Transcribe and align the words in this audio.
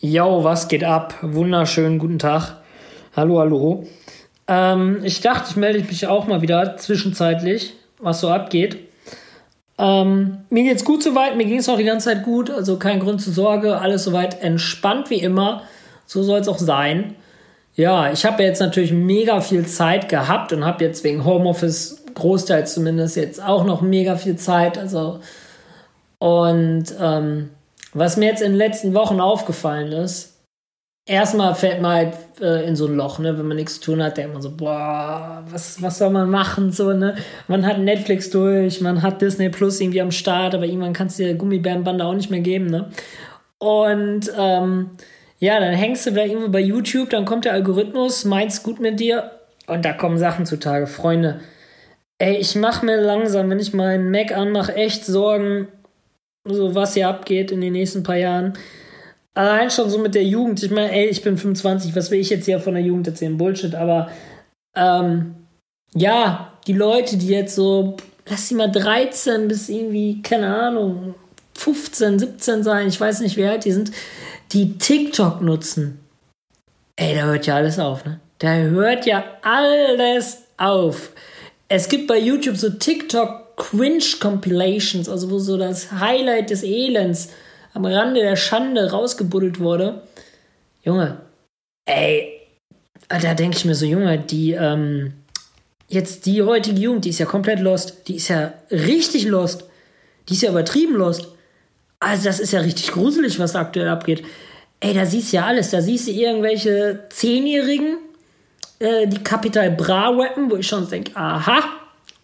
Yo, 0.00 0.42
was 0.42 0.66
geht 0.66 0.82
ab? 0.82 1.14
Wunderschönen 1.22 2.00
guten 2.00 2.18
Tag. 2.18 2.56
Hallo, 3.14 3.38
hallo. 3.38 3.86
Ähm, 4.48 5.00
ich 5.04 5.20
dachte, 5.20 5.50
ich 5.50 5.56
melde 5.56 5.78
mich 5.78 6.08
auch 6.08 6.26
mal 6.26 6.42
wieder 6.42 6.76
zwischenzeitlich, 6.76 7.74
was 8.00 8.20
so 8.20 8.28
abgeht. 8.28 8.76
Ähm, 9.78 10.38
mir 10.50 10.64
geht's 10.64 10.84
gut 10.84 11.04
soweit, 11.04 11.36
mir 11.36 11.44
ging 11.44 11.58
es 11.58 11.68
auch 11.68 11.76
die 11.76 11.84
ganze 11.84 12.06
Zeit 12.06 12.24
gut, 12.24 12.50
also 12.50 12.76
kein 12.76 12.98
Grund 12.98 13.22
zur 13.22 13.32
Sorge, 13.32 13.78
alles 13.78 14.02
soweit 14.02 14.42
entspannt 14.42 15.10
wie 15.10 15.20
immer. 15.20 15.62
So 16.06 16.24
soll 16.24 16.40
es 16.40 16.48
auch 16.48 16.58
sein. 16.58 17.14
Ja, 17.76 18.10
ich 18.12 18.24
habe 18.24 18.42
jetzt 18.42 18.58
natürlich 18.60 18.92
mega 18.92 19.40
viel 19.40 19.64
Zeit 19.64 20.08
gehabt 20.08 20.52
und 20.52 20.64
habe 20.64 20.82
jetzt 20.82 21.04
wegen 21.04 21.24
Homeoffice, 21.24 22.04
Großteil 22.14 22.66
zumindest, 22.66 23.14
jetzt 23.14 23.40
auch 23.40 23.64
noch 23.64 23.80
mega 23.80 24.16
viel 24.16 24.34
Zeit. 24.36 24.76
Also, 24.76 25.20
und 26.18 26.86
ähm, 27.00 27.50
was 27.94 28.16
mir 28.16 28.26
jetzt 28.26 28.42
in 28.42 28.52
den 28.52 28.58
letzten 28.58 28.92
Wochen 28.94 29.20
aufgefallen 29.20 29.92
ist, 29.92 30.34
erstmal 31.06 31.54
fällt 31.54 31.80
man 31.80 31.92
halt 31.92 32.14
äh, 32.40 32.66
in 32.66 32.76
so 32.76 32.86
ein 32.86 32.96
Loch, 32.96 33.18
ne? 33.18 33.38
wenn 33.38 33.46
man 33.46 33.56
nichts 33.56 33.80
zu 33.80 33.92
tun 33.92 34.02
hat, 34.02 34.16
denkt 34.16 34.32
man 34.32 34.42
so, 34.42 34.50
boah, 34.50 35.44
was, 35.48 35.80
was 35.80 35.98
soll 35.98 36.10
man 36.10 36.30
machen? 36.30 36.72
So, 36.72 36.92
ne? 36.92 37.16
Man 37.46 37.66
hat 37.66 37.78
Netflix 37.78 38.30
durch, 38.30 38.80
man 38.80 39.02
hat 39.02 39.22
Disney 39.22 39.48
Plus 39.48 39.80
irgendwie 39.80 40.00
am 40.00 40.10
Start, 40.10 40.54
aber 40.54 40.64
irgendwann 40.64 40.92
kannst 40.92 41.18
du 41.18 41.24
dir 41.24 41.34
Gummibärenbande 41.34 42.04
auch 42.04 42.14
nicht 42.14 42.30
mehr 42.30 42.40
geben. 42.40 42.66
Ne? 42.66 42.90
Und 43.58 44.30
ähm, 44.36 44.90
ja, 45.38 45.60
dann 45.60 45.74
hängst 45.74 46.06
du 46.06 46.12
da 46.12 46.24
irgendwo 46.24 46.48
bei 46.48 46.60
YouTube, 46.60 47.10
dann 47.10 47.24
kommt 47.24 47.44
der 47.44 47.52
Algorithmus, 47.52 48.24
meint's 48.24 48.62
gut 48.62 48.80
mit 48.80 48.98
dir 49.00 49.30
und 49.66 49.84
da 49.84 49.92
kommen 49.92 50.18
Sachen 50.18 50.46
zutage. 50.46 50.86
Freunde, 50.86 51.40
ey, 52.18 52.36
ich 52.36 52.56
mache 52.56 52.86
mir 52.86 53.00
langsam, 53.00 53.50
wenn 53.50 53.58
ich 53.58 53.74
meinen 53.74 54.10
Mac 54.10 54.36
anmache, 54.36 54.74
echt 54.74 55.04
Sorgen, 55.04 55.68
so 56.44 56.74
was 56.74 56.94
hier 56.94 57.08
abgeht 57.08 57.50
in 57.50 57.60
den 57.60 57.72
nächsten 57.72 58.02
paar 58.02 58.16
Jahren. 58.16 58.54
Allein 59.34 59.70
schon 59.70 59.90
so 59.90 59.98
mit 59.98 60.14
der 60.14 60.24
Jugend. 60.24 60.62
Ich 60.62 60.70
meine, 60.70 60.92
ey, 60.92 61.06
ich 61.06 61.22
bin 61.22 61.36
25, 61.36 61.96
was 61.96 62.10
will 62.10 62.20
ich 62.20 62.30
jetzt 62.30 62.44
hier 62.44 62.60
von 62.60 62.74
der 62.74 62.82
Jugend 62.82 63.08
erzählen? 63.08 63.36
Bullshit, 63.36 63.74
aber 63.74 64.10
ähm, 64.76 65.34
ja, 65.94 66.52
die 66.66 66.72
Leute, 66.72 67.16
die 67.16 67.28
jetzt 67.28 67.54
so, 67.54 67.96
lass 68.26 68.48
sie 68.48 68.54
mal 68.54 68.70
13 68.70 69.48
bis 69.48 69.68
irgendwie, 69.68 70.22
keine 70.22 70.54
Ahnung, 70.54 71.14
15, 71.56 72.18
17 72.18 72.62
sein, 72.62 72.88
ich 72.88 73.00
weiß 73.00 73.20
nicht, 73.20 73.36
wie 73.36 73.44
alt 73.44 73.64
die 73.64 73.72
sind, 73.72 73.92
die 74.52 74.78
TikTok 74.78 75.40
nutzen. 75.40 76.00
Ey, 76.96 77.14
da 77.14 77.22
hört 77.22 77.46
ja 77.46 77.56
alles 77.56 77.78
auf, 77.78 78.04
ne? 78.04 78.20
Da 78.38 78.54
hört 78.54 79.06
ja 79.06 79.24
alles 79.42 80.42
auf. 80.56 81.10
Es 81.68 81.88
gibt 81.88 82.06
bei 82.06 82.18
YouTube 82.18 82.56
so 82.56 82.70
TikTok 82.70 83.43
Cringe-Compilations, 83.56 85.08
also 85.08 85.30
wo 85.30 85.38
so 85.38 85.56
das 85.56 85.92
Highlight 85.92 86.50
des 86.50 86.62
Elends 86.62 87.30
am 87.72 87.84
Rande 87.84 88.20
der 88.20 88.36
Schande 88.36 88.90
rausgebuddelt 88.90 89.60
wurde. 89.60 90.02
Junge, 90.82 91.18
ey, 91.86 92.40
da 93.08 93.34
denke 93.34 93.56
ich 93.56 93.64
mir 93.64 93.74
so, 93.74 93.86
Junge, 93.86 94.18
die, 94.18 94.52
ähm, 94.52 95.14
jetzt 95.88 96.26
die 96.26 96.42
heutige 96.42 96.80
Jugend, 96.80 97.04
die 97.04 97.10
ist 97.10 97.18
ja 97.18 97.26
komplett 97.26 97.60
lost. 97.60 98.08
Die 98.08 98.16
ist 98.16 98.28
ja 98.28 98.54
richtig 98.70 99.24
lost. 99.24 99.64
Die 100.28 100.34
ist 100.34 100.42
ja 100.42 100.50
übertrieben 100.50 100.94
lost. 100.94 101.28
Also, 102.00 102.24
das 102.24 102.40
ist 102.40 102.52
ja 102.52 102.60
richtig 102.60 102.92
gruselig, 102.92 103.38
was 103.38 103.56
aktuell 103.56 103.88
abgeht. 103.88 104.24
Ey, 104.80 104.94
da 104.94 105.06
siehst 105.06 105.32
du 105.32 105.36
ja 105.36 105.46
alles. 105.46 105.70
Da 105.70 105.80
siehst 105.80 106.06
du 106.06 106.12
irgendwelche 106.12 107.04
Zehnjährigen, 107.10 107.98
äh, 108.78 109.06
die 109.06 109.22
Kapital 109.22 109.70
Bra 109.70 110.10
rappen, 110.10 110.50
wo 110.50 110.56
ich 110.56 110.66
schon 110.66 110.88
denke, 110.88 111.16
aha, 111.16 111.62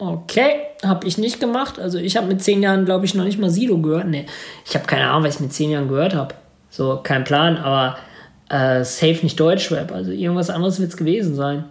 Okay, 0.00 0.62
habe 0.82 1.06
ich 1.06 1.18
nicht 1.18 1.40
gemacht. 1.40 1.78
Also 1.78 1.98
ich 1.98 2.16
habe 2.16 2.26
mit 2.26 2.42
zehn 2.42 2.62
Jahren, 2.62 2.86
glaube 2.86 3.04
ich, 3.04 3.14
noch 3.14 3.24
nicht 3.24 3.38
mal 3.38 3.50
Sido 3.50 3.76
gehört. 3.76 4.06
Nee, 4.06 4.24
ich 4.66 4.74
habe 4.74 4.86
keine 4.86 5.10
Ahnung, 5.10 5.24
was 5.24 5.34
ich 5.34 5.40
mit 5.40 5.52
zehn 5.52 5.70
Jahren 5.70 5.88
gehört 5.88 6.14
habe. 6.14 6.34
So, 6.70 7.00
kein 7.02 7.22
Plan, 7.24 7.58
aber 7.58 7.98
äh, 8.48 8.82
safe 8.82 9.18
nicht 9.22 9.38
Deutschrap. 9.38 9.92
Also 9.92 10.10
irgendwas 10.10 10.48
anderes 10.48 10.80
wird 10.80 10.91
es 10.91 10.97
gewesen 10.97 11.34
sein. 11.34 11.64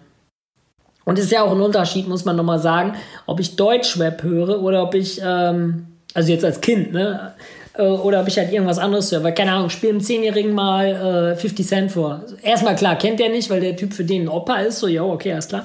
Und 1.05 1.17
es 1.17 1.25
ist 1.25 1.31
ja 1.31 1.41
auch 1.41 1.51
ein 1.51 1.61
Unterschied, 1.61 2.07
muss 2.07 2.23
man 2.23 2.35
nochmal 2.35 2.59
sagen, 2.59 2.93
ob 3.25 3.39
ich 3.39 3.55
Deutschrap 3.55 4.21
höre 4.21 4.61
oder 4.61 4.83
ob 4.83 4.93
ich, 4.93 5.19
ähm, 5.25 5.87
also 6.13 6.31
jetzt 6.31 6.45
als 6.45 6.61
Kind, 6.61 6.93
ne? 6.93 7.33
Äh, 7.73 7.81
oder 7.81 8.21
ob 8.21 8.27
ich 8.27 8.37
halt 8.37 8.53
irgendwas 8.53 8.77
anderes 8.77 9.11
höre. 9.11 9.23
Weil, 9.23 9.33
keine 9.33 9.53
Ahnung, 9.53 9.71
spiele 9.71 9.93
einem 9.93 10.01
Zehnjährigen 10.01 10.53
mal 10.53 11.33
äh, 11.33 11.35
50 11.35 11.65
Cent 11.65 11.91
vor. 11.91 12.21
Erstmal 12.43 12.75
klar, 12.75 12.95
kennt 12.95 13.19
der 13.19 13.29
nicht, 13.29 13.49
weil 13.49 13.61
der 13.61 13.75
Typ 13.75 13.91
für 13.91 14.03
den 14.03 14.23
ein 14.23 14.29
Opa 14.29 14.57
ist. 14.57 14.77
So, 14.77 14.87
ja, 14.87 15.01
okay, 15.01 15.33
alles 15.33 15.47
klar. 15.47 15.63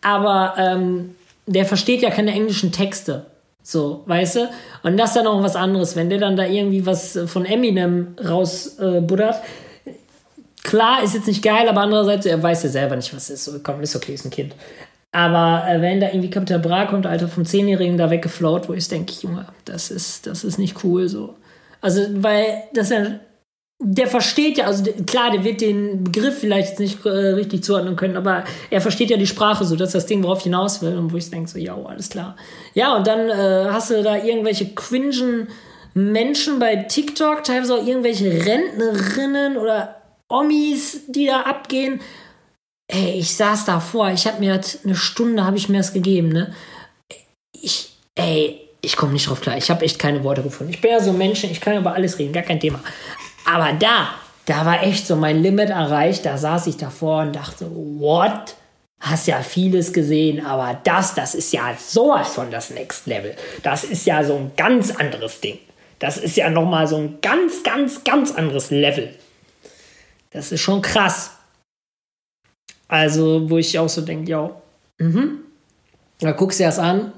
Aber 0.00 0.54
ähm, 0.58 1.16
der 1.46 1.64
versteht 1.64 2.02
ja 2.02 2.10
keine 2.10 2.32
englischen 2.32 2.72
Texte. 2.72 3.26
So, 3.62 4.02
weißt 4.06 4.36
du? 4.36 4.50
Und 4.82 4.98
das 4.98 5.10
ist 5.10 5.16
dann 5.16 5.26
auch 5.26 5.42
was 5.42 5.56
anderes. 5.56 5.96
Wenn 5.96 6.10
der 6.10 6.18
dann 6.18 6.36
da 6.36 6.44
irgendwie 6.44 6.84
was 6.84 7.18
von 7.26 7.46
Eminem 7.46 8.14
rausbuddert, 8.22 9.36
äh, 9.86 9.90
klar, 10.62 11.02
ist 11.02 11.14
jetzt 11.14 11.26
nicht 11.26 11.42
geil, 11.42 11.68
aber 11.68 11.80
andererseits, 11.80 12.26
er 12.26 12.42
weiß 12.42 12.64
ja 12.64 12.68
selber 12.68 12.96
nicht, 12.96 13.14
was 13.14 13.30
ist. 13.30 13.50
Komm, 13.62 13.80
ist 13.80 13.96
okay, 13.96 14.14
ist 14.14 14.26
ein 14.26 14.30
Kind. 14.30 14.54
Aber 15.12 15.66
äh, 15.68 15.80
wenn 15.80 16.00
da 16.00 16.08
irgendwie 16.08 16.28
Kapital 16.28 16.58
Bra 16.58 16.86
kommt, 16.86 17.06
Alter, 17.06 17.28
vom 17.28 17.46
Zehnjährigen 17.46 17.96
da 17.96 18.10
weggeflaut, 18.10 18.68
wo 18.68 18.74
ich 18.74 18.88
denke, 18.88 19.14
Junge, 19.22 19.46
das 19.64 19.90
ist, 19.90 20.26
das 20.26 20.44
ist 20.44 20.58
nicht 20.58 20.82
cool 20.84 21.08
so. 21.08 21.34
Also, 21.80 22.02
weil 22.16 22.64
das 22.74 22.90
ja 22.90 23.20
der 23.86 24.06
versteht 24.06 24.56
ja, 24.56 24.64
also 24.64 24.82
klar, 25.06 25.30
der 25.30 25.44
wird 25.44 25.60
den 25.60 26.04
Begriff 26.04 26.38
vielleicht 26.38 26.80
nicht 26.80 27.04
äh, 27.04 27.08
richtig 27.08 27.62
zuordnen 27.64 27.96
können, 27.96 28.16
aber 28.16 28.44
er 28.70 28.80
versteht 28.80 29.10
ja 29.10 29.18
die 29.18 29.26
Sprache 29.26 29.64
so, 29.66 29.76
dass 29.76 29.92
das 29.92 30.06
Ding 30.06 30.22
worauf 30.22 30.42
hinaus 30.42 30.80
will 30.80 30.96
und 30.96 31.12
wo 31.12 31.18
ich 31.18 31.30
denke 31.30 31.50
so, 31.50 31.58
ja, 31.58 31.76
alles 31.76 32.08
klar. 32.08 32.34
Ja, 32.72 32.96
und 32.96 33.06
dann 33.06 33.28
äh, 33.28 33.70
hast 33.70 33.90
du 33.90 34.02
da 34.02 34.16
irgendwelche 34.16 34.74
cringen 34.74 35.48
Menschen 35.92 36.58
bei 36.58 36.76
TikTok, 36.76 37.44
teilweise 37.44 37.74
auch 37.74 37.86
irgendwelche 37.86 38.46
Rentnerinnen 38.46 39.58
oder 39.58 39.96
Omis, 40.28 41.02
die 41.08 41.26
da 41.26 41.42
abgehen. 41.42 42.00
Ey, 42.88 43.18
ich 43.18 43.36
saß 43.36 43.66
da 43.66 43.80
vor, 43.80 44.10
ich 44.10 44.26
habe 44.26 44.40
mir 44.40 44.60
eine 44.84 44.96
Stunde, 44.96 45.44
habe 45.44 45.58
ich 45.58 45.68
mir 45.68 45.78
das 45.78 45.92
gegeben, 45.92 46.30
ne? 46.30 46.54
Ich, 47.52 47.90
ey, 48.14 48.60
ich 48.80 48.96
komme 48.96 49.12
nicht 49.12 49.28
drauf 49.28 49.40
klar. 49.40 49.56
Ich 49.56 49.70
habe 49.70 49.84
echt 49.84 49.98
keine 49.98 50.24
Worte 50.24 50.42
gefunden. 50.42 50.72
Ich 50.72 50.80
bin 50.80 50.90
ja 50.90 51.00
so 51.00 51.10
ein 51.10 51.18
Mensch, 51.18 51.44
ich 51.44 51.60
kann 51.60 51.76
über 51.76 51.94
alles 51.94 52.18
reden, 52.18 52.32
gar 52.32 52.42
kein 52.42 52.60
Thema. 52.60 52.80
Aber 53.44 53.72
da, 53.72 54.10
da 54.46 54.64
war 54.64 54.82
echt 54.82 55.06
so 55.06 55.16
mein 55.16 55.42
Limit 55.42 55.70
erreicht. 55.70 56.24
Da 56.24 56.38
saß 56.38 56.66
ich 56.66 56.76
davor 56.76 57.22
und 57.22 57.34
dachte, 57.34 57.70
what? 57.70 58.56
Hast 59.00 59.26
ja 59.26 59.42
vieles 59.42 59.92
gesehen, 59.92 60.46
aber 60.46 60.80
das, 60.84 61.14
das 61.14 61.34
ist 61.34 61.52
ja 61.52 61.76
sowas 61.76 62.34
von 62.34 62.50
das 62.50 62.70
Next 62.70 63.06
Level. 63.06 63.36
Das 63.62 63.84
ist 63.84 64.06
ja 64.06 64.24
so 64.24 64.34
ein 64.36 64.52
ganz 64.56 64.92
anderes 64.92 65.40
Ding. 65.40 65.58
Das 65.98 66.16
ist 66.16 66.36
ja 66.36 66.48
nochmal 66.48 66.86
so 66.86 66.96
ein 66.96 67.18
ganz, 67.20 67.62
ganz, 67.62 68.02
ganz 68.04 68.32
anderes 68.32 68.70
Level. 68.70 69.14
Das 70.30 70.52
ist 70.52 70.62
schon 70.62 70.80
krass. 70.80 71.32
Also, 72.88 73.50
wo 73.50 73.58
ich 73.58 73.78
auch 73.78 73.88
so 73.88 74.00
denke, 74.00 74.30
ja, 74.30 74.50
mhm. 74.98 75.44
Da 76.20 76.32
guckst 76.32 76.58
du 76.58 76.64
erst 76.64 76.78
an 76.78 77.12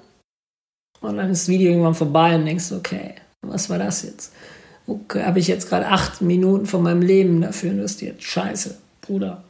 und 1.00 1.16
dann 1.16 1.30
ist 1.30 1.42
das 1.42 1.48
Video 1.48 1.70
irgendwann 1.70 1.94
vorbei 1.94 2.34
und 2.34 2.46
denkst, 2.46 2.72
okay, 2.72 3.14
was 3.42 3.68
war 3.68 3.78
das 3.78 4.02
jetzt? 4.02 4.32
Okay, 4.86 5.24
habe 5.24 5.38
ich 5.38 5.48
jetzt 5.48 5.68
gerade 5.68 5.86
acht 5.86 6.20
Minuten 6.20 6.66
von 6.66 6.82
meinem 6.82 7.02
Leben 7.02 7.40
dafür 7.40 7.70
investiert. 7.70 8.22
Scheiße, 8.22 8.78
Bruder. 9.00 9.42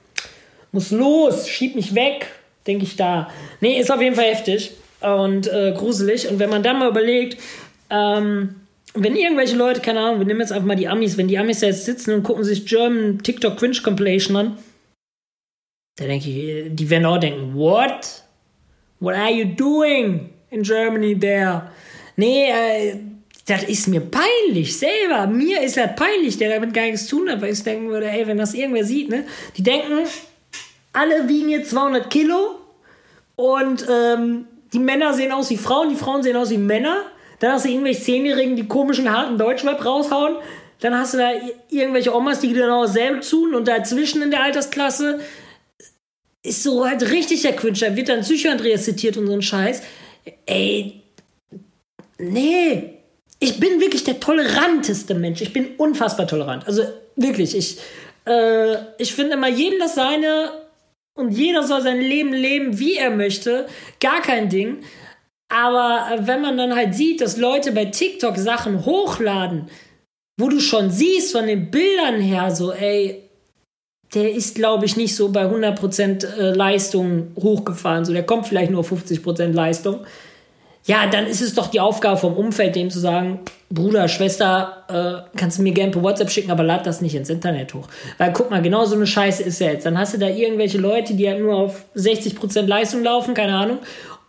Muss 0.73 0.91
los, 0.91 1.49
schieb 1.49 1.75
mich 1.75 1.95
weg, 1.95 2.27
denke 2.67 2.85
ich 2.85 2.97
da. 2.97 3.31
Nee, 3.61 3.79
ist 3.81 3.91
auf 3.91 4.01
jeden 4.01 4.17
Fall 4.17 4.27
heftig 4.27 4.73
und 5.01 5.47
äh, 5.47 5.73
gruselig. 5.77 6.29
Und 6.29 6.39
wenn 6.39 6.51
man 6.51 6.63
dann 6.63 6.79
mal 6.79 6.89
überlegt, 6.89 7.41
ähm, 7.91 8.57
wenn 8.95 9.17
irgendwelche 9.17 9.57
Leute, 9.57 9.81
keine 9.81 10.01
Ahnung, 10.01 10.19
wir 10.19 10.27
nehmen 10.27 10.41
jetzt 10.41 10.53
einfach 10.53 10.67
mal 10.67 10.77
die 10.77 10.89
Amis, 10.89 11.17
wenn 11.17 11.29
die 11.29 11.39
Amis 11.39 11.61
jetzt 11.61 11.85
sitzen 11.85 12.15
und 12.15 12.23
gucken 12.23 12.45
sich 12.45 12.67
German 12.67 13.23
TikTok 13.23 13.59
Cringe 13.59 13.79
Compilation 13.83 14.37
an, 14.37 14.59
da 15.97 16.05
denke 16.05 16.29
ich, 16.29 16.75
die 16.75 16.91
werden 16.91 17.07
auch 17.07 17.19
denken, 17.19 17.55
what? 17.55 18.23
What 19.01 19.15
are 19.15 19.33
you 19.33 19.45
doing 19.45 20.31
in 20.51 20.63
Germany 20.63 21.19
there? 21.19 21.71
Nee, 22.17 22.51
äh, 22.51 22.97
das 23.47 23.63
ist 23.63 23.87
mir 23.87 24.01
peinlich 24.01 24.77
selber. 24.77 25.27
Mir 25.29 25.63
ist 25.63 25.77
das 25.77 25.95
peinlich, 25.95 26.37
der 26.37 26.51
damit 26.51 26.75
gar 26.75 26.83
nichts 26.83 27.07
zu 27.07 27.17
tun 27.17 27.31
hat, 27.31 27.41
weil 27.41 27.53
ich 27.53 27.63
denken 27.63 27.89
würde, 27.89 28.09
ey, 28.09 28.27
wenn 28.27 28.39
das 28.39 28.55
irgendwer 28.55 28.85
sieht, 28.85 29.09
ne? 29.09 29.25
Die 29.57 29.63
denken, 29.63 30.01
alle 30.93 31.29
wiegen 31.29 31.49
jetzt 31.49 31.71
200 31.71 32.11
Kilo 32.11 32.57
und 33.37 33.87
ähm, 33.89 34.47
die 34.73 34.81
Männer 34.81 35.15
sehen 35.15 35.31
aus 35.31 35.49
wie 35.51 35.57
Frauen, 35.57 35.91
die 35.91 35.97
Frauen 35.97 36.25
sehen 36.25 36.37
aus 36.37 36.51
wie 36.51 36.59
Männer. 36.59 37.05
Dann 37.39 37.53
hast 37.53 37.67
du 37.67 37.69
irgendwelche 37.69 38.03
Zehnjährigen, 38.03 38.57
die 38.57 38.67
komischen 38.67 39.11
harten 39.13 39.39
Deutschrap 39.39 39.85
raushauen. 39.85 40.37
Dann 40.81 40.99
hast 40.99 41.15
du 41.15 41.19
da 41.19 41.31
irgendwelche 41.71 42.15
Omas, 42.15 42.41
die 42.41 42.53
genau 42.53 42.83
dasselbe 42.83 43.21
tun 43.21 43.55
und 43.55 43.69
dazwischen 43.69 44.23
in 44.23 44.31
der 44.31 44.43
Altersklasse 44.43 45.21
ist 46.43 46.63
so 46.63 46.87
halt 46.87 47.11
richtig 47.11 47.43
der 47.43 47.55
Quinch. 47.55 47.81
Da 47.81 47.95
wird 47.95 48.09
dann 48.09 48.23
Psychoandreas 48.23 48.85
zitiert 48.85 49.17
und 49.17 49.27
so 49.27 49.33
ein 49.33 49.43
Scheiß. 49.43 49.83
Ey, 50.47 51.03
nee, 52.19 52.96
ich 53.39 53.61
bin 53.61 53.81
wirklich 53.81 54.05
der 54.05 54.21
toleranteste 54.21 55.15
Mensch. 55.15 55.43
Ich 55.43 55.53
bin 55.53 55.75
unfassbar 55.77 56.27
tolerant. 56.27 56.67
Also 56.67 56.83
wirklich, 57.17 57.57
ich, 57.57 57.79
äh, 58.27 58.77
ich 58.99 59.15
finde 59.15 59.35
immer 59.35 59.49
jedem 59.49 59.79
das 59.79 59.95
seine 59.95 60.51
und 61.17 61.31
jeder 61.31 61.63
soll 61.63 61.83
sein 61.83 62.01
Leben 62.01 62.33
leben, 62.33 62.79
wie 62.79 62.97
er 62.97 63.11
möchte. 63.11 63.67
Gar 64.01 64.21
kein 64.23 64.49
Ding. 64.49 64.79
Aber 65.49 66.19
wenn 66.21 66.43
man 66.43 66.57
dann 66.59 66.75
halt 66.75 66.95
sieht, 66.95 67.21
dass 67.21 67.37
Leute 67.37 67.73
bei 67.73 67.87
TikTok 67.87 68.37
Sachen 68.37 68.85
hochladen, 68.85 69.71
wo 70.39 70.49
du 70.49 70.61
schon 70.61 70.91
siehst 70.91 71.33
von 71.33 71.47
den 71.47 71.71
Bildern 71.71 72.21
her, 72.21 72.51
so, 72.55 72.73
ey, 72.73 73.23
der 74.15 74.33
ist, 74.33 74.55
glaube 74.55 74.87
ich, 74.87 74.97
nicht 74.97 75.15
so 75.15 75.31
bei 75.31 75.47
100% 75.47 76.27
äh, 76.27 76.53
Leistung 76.53 77.33
hochgefahren. 77.37 78.05
So, 78.05 78.13
der 78.13 78.25
kommt 78.25 78.47
vielleicht 78.47 78.71
nur 78.71 78.81
auf 78.81 78.93
50% 78.93 79.53
Leistung. 79.53 80.05
Ja, 80.87 81.07
dann 81.07 81.27
ist 81.27 81.41
es 81.41 81.55
doch 81.55 81.69
die 81.69 81.81
Aufgabe 81.81 82.17
vom 82.17 82.35
Umfeld, 82.35 82.77
dem 82.77 82.91
zu 82.91 83.01
sagen, 83.01 83.41
Bruder, 83.69 84.09
Schwester, 84.09 84.85
äh, 84.89 85.37
kannst 85.37 85.59
du 85.59 85.63
mir 85.63 85.73
gerne 85.73 85.91
per 85.91 86.03
WhatsApp 86.03 86.31
schicken, 86.31 86.51
aber 86.51 86.63
lad 86.63 86.87
das 86.87 87.01
nicht 87.01 87.15
ins 87.15 87.29
Internet 87.29 87.75
hoch. 87.75 87.89
Weil 88.19 88.33
guck 88.33 88.51
mal, 88.51 88.63
genau 88.63 88.85
so 88.85 88.95
eine 88.95 89.07
Scheiße 89.07 89.43
ist 89.43 89.61
ja 89.61 89.73
jetzt. 89.73 89.85
Dann 89.85 89.99
hast 89.99 90.15
du 90.15 90.19
da 90.19 90.29
irgendwelche 90.29 90.79
Leute, 90.79 91.15
die 91.15 91.29
halt 91.29 91.41
nur 91.41 91.57
auf 91.57 91.85
60% 91.97 92.67
Leistung 92.67 93.03
laufen, 93.03 93.35
keine 93.35 93.55
Ahnung, 93.55 93.79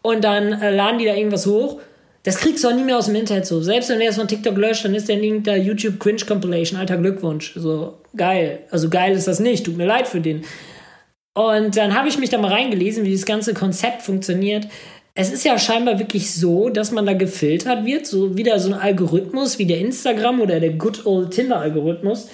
und 0.01 0.23
dann 0.23 0.53
äh, 0.53 0.75
laden 0.75 0.97
die 0.99 1.05
da 1.05 1.13
irgendwas 1.13 1.45
hoch 1.45 1.79
das 2.27 2.39
kriegst 2.39 2.61
du 2.61 2.67
auch 2.67 2.75
nie 2.75 2.83
mehr 2.83 2.97
aus 2.97 3.05
dem 3.05 3.15
Internet 3.15 3.45
so. 3.45 3.61
Selbst 3.61 3.87
wenn 3.87 4.01
er 4.01 4.09
es 4.09 4.17
von 4.17 4.27
TikTok 4.27 4.57
löscht, 4.57 4.83
dann 4.83 4.93
ist 4.93 5.07
der 5.07 5.15
Link 5.15 5.45
der 5.45 5.59
YouTube 5.59 5.97
Cringe 5.97 6.25
Compilation. 6.27 6.77
Alter 6.77 6.97
Glückwunsch. 6.97 7.53
So, 7.55 7.99
geil. 8.17 8.59
Also 8.69 8.89
geil 8.89 9.15
ist 9.15 9.29
das 9.29 9.39
nicht. 9.39 9.65
Tut 9.65 9.77
mir 9.77 9.85
leid 9.85 10.09
für 10.09 10.19
den. 10.19 10.43
Und 11.35 11.77
dann 11.77 11.95
habe 11.95 12.09
ich 12.09 12.17
mich 12.17 12.29
da 12.29 12.37
mal 12.37 12.51
reingelesen, 12.51 13.05
wie 13.05 13.13
das 13.13 13.25
ganze 13.25 13.53
Konzept 13.53 14.01
funktioniert. 14.01 14.67
Es 15.19 15.33
ist 15.33 15.43
ja 15.43 15.57
scheinbar 15.57 15.97
wirklich 15.97 16.31
so, 16.31 16.69
dass 16.69 16.91
man 16.91 17.07
da 17.07 17.13
gefiltert 17.13 17.85
wird, 17.85 18.05
so 18.05 18.37
wieder 18.37 18.59
so 18.59 18.71
ein 18.71 18.79
Algorithmus 18.79 19.57
wie 19.57 19.65
der 19.65 19.79
Instagram 19.79 20.39
oder 20.39 20.59
der 20.59 20.73
Good 20.73 21.07
Old 21.07 21.31
Tinder 21.31 21.59
Algorithmus. 21.59 22.29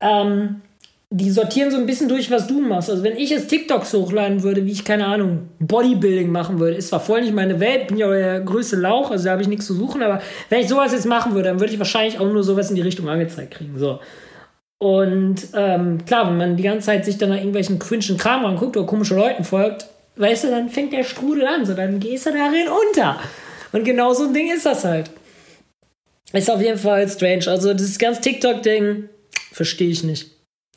Ähm, 0.00 0.62
die 1.10 1.30
sortieren 1.30 1.70
so 1.70 1.76
ein 1.76 1.86
bisschen 1.86 2.08
durch, 2.08 2.28
was 2.28 2.48
du 2.48 2.60
machst. 2.60 2.90
Also 2.90 3.04
wenn 3.04 3.16
ich 3.16 3.30
jetzt 3.30 3.46
TikToks 3.46 3.94
hochladen 3.94 4.42
würde, 4.42 4.66
wie 4.66 4.72
ich, 4.72 4.84
keine 4.84 5.06
Ahnung, 5.06 5.48
Bodybuilding 5.60 6.32
machen 6.32 6.58
würde, 6.58 6.76
ist 6.76 6.88
zwar 6.88 6.98
voll 6.98 7.20
nicht 7.20 7.34
meine 7.34 7.60
Welt, 7.60 7.86
bin 7.86 7.98
ja 7.98 8.10
der 8.10 8.40
größte 8.40 8.74
Lauch, 8.74 9.12
also 9.12 9.24
da 9.26 9.30
habe 9.30 9.42
ich 9.42 9.48
nichts 9.48 9.66
zu 9.66 9.74
suchen, 9.74 10.02
aber 10.02 10.20
wenn 10.50 10.60
ich 10.60 10.68
sowas 10.68 10.92
jetzt 10.92 11.06
machen 11.06 11.34
würde, 11.34 11.50
dann 11.50 11.60
würde 11.60 11.72
ich 11.72 11.78
wahrscheinlich 11.78 12.18
auch 12.18 12.26
nur 12.26 12.42
sowas 12.42 12.68
in 12.68 12.74
die 12.74 12.82
Richtung 12.82 13.08
angezeigt 13.08 13.54
kriegen. 13.54 13.78
So. 13.78 14.00
Und 14.78 15.36
ähm, 15.54 16.04
klar, 16.04 16.28
wenn 16.28 16.36
man 16.36 16.56
die 16.56 16.64
ganze 16.64 16.86
Zeit 16.86 17.04
sich 17.04 17.16
dann 17.16 17.28
nach 17.28 17.36
irgendwelchen 17.36 17.78
cringen 17.78 18.18
Kram 18.18 18.44
anguckt 18.44 18.76
oder 18.76 18.86
komische 18.86 19.14
Leuten 19.14 19.44
folgt, 19.44 19.86
weißt 20.18 20.44
du, 20.44 20.50
dann 20.50 20.68
fängt 20.68 20.92
der 20.92 21.04
Strudel 21.04 21.46
an, 21.46 21.64
so 21.64 21.74
dann 21.74 22.00
gehst 22.00 22.26
du 22.26 22.30
darin 22.30 22.68
unter. 22.68 23.20
Und 23.72 23.84
genau 23.84 24.12
so 24.12 24.24
ein 24.24 24.34
Ding 24.34 24.52
ist 24.52 24.66
das 24.66 24.84
halt. 24.84 25.10
Ist 26.32 26.50
auf 26.50 26.60
jeden 26.60 26.78
Fall 26.78 27.08
strange. 27.08 27.48
Also 27.48 27.72
das 27.72 27.98
ganz 27.98 28.20
TikTok-Ding 28.20 29.08
verstehe 29.52 29.90
ich 29.90 30.04
nicht. 30.04 30.30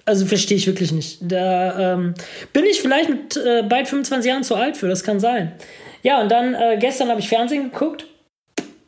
Also 0.05 0.25
verstehe 0.25 0.57
ich 0.57 0.67
wirklich 0.67 0.91
nicht. 0.91 1.19
Da 1.21 1.93
ähm, 1.93 2.13
bin 2.53 2.65
ich 2.65 2.81
vielleicht 2.81 3.09
mit 3.09 3.37
äh, 3.37 3.63
bald 3.63 3.87
25 3.87 4.29
Jahren 4.29 4.43
zu 4.43 4.55
alt 4.55 4.77
für, 4.77 4.87
das 4.87 5.03
kann 5.03 5.19
sein. 5.19 5.53
Ja, 6.03 6.21
und 6.21 6.31
dann 6.31 6.55
äh, 6.55 6.77
gestern 6.79 7.09
habe 7.09 7.19
ich 7.19 7.29
Fernsehen 7.29 7.71
geguckt. 7.71 8.07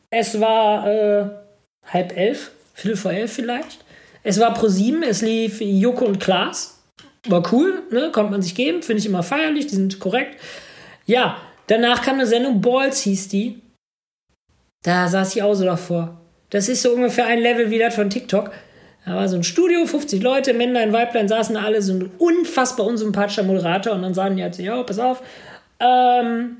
Es 0.10 0.40
war 0.40 0.88
äh, 0.88 1.30
halb 1.86 2.18
elf, 2.18 2.52
viertel 2.74 2.98
vor 2.98 3.12
elf 3.12 3.34
vielleicht. 3.34 3.84
Es 4.24 4.40
war 4.40 4.54
pro 4.54 4.68
sieben, 4.68 5.04
es 5.04 5.22
lief 5.22 5.60
Joko 5.60 6.06
und 6.06 6.20
Klaas. 6.20 6.73
War 7.28 7.44
cool, 7.54 7.84
ne? 7.90 8.12
konnte 8.12 8.32
man 8.32 8.42
sich 8.42 8.56
geben, 8.56 8.84
finde 8.84 9.00
ich 9.00 9.06
immer 9.06 9.24
feierlich, 9.24 9.68
die 9.68 9.76
sind 9.76 10.00
korrekt. 10.00 10.40
Ja, 11.06 11.38
danach 11.68 12.02
kam 12.02 12.16
eine 12.16 12.28
Sendung, 12.28 12.62
Balls 12.62 13.02
hieß 13.02 13.30
die. 13.30 13.62
Da 14.84 15.08
saß 15.08 15.36
ich 15.36 15.44
auch 15.44 15.54
so 15.54 15.64
davor. 15.64 16.20
Das 16.50 16.68
ist 16.68 16.82
so 16.82 16.92
ungefähr 16.92 17.26
ein 17.26 17.40
Level 17.40 17.70
wie 17.70 17.80
das 17.80 17.96
von 17.96 18.10
TikTok. 18.10 18.52
Da 19.06 19.16
war 19.16 19.28
so 19.28 19.36
ein 19.36 19.44
Studio, 19.44 19.86
50 19.86 20.22
Leute, 20.22 20.54
Männlein, 20.54 20.94
Weiblein 20.94 21.28
saßen 21.28 21.58
alle, 21.58 21.82
so 21.82 21.94
ein 21.94 22.12
unfassbar 22.18 22.86
unsympathischer 22.86 23.44
Moderator 23.44 23.94
und 23.94 24.02
dann 24.02 24.14
sagen 24.14 24.38
die 24.38 24.44
halt 24.44 24.56
so, 24.56 24.62
ja, 24.62 24.82
pass 24.84 25.00
auf, 25.00 25.22
ähm, 25.80 26.58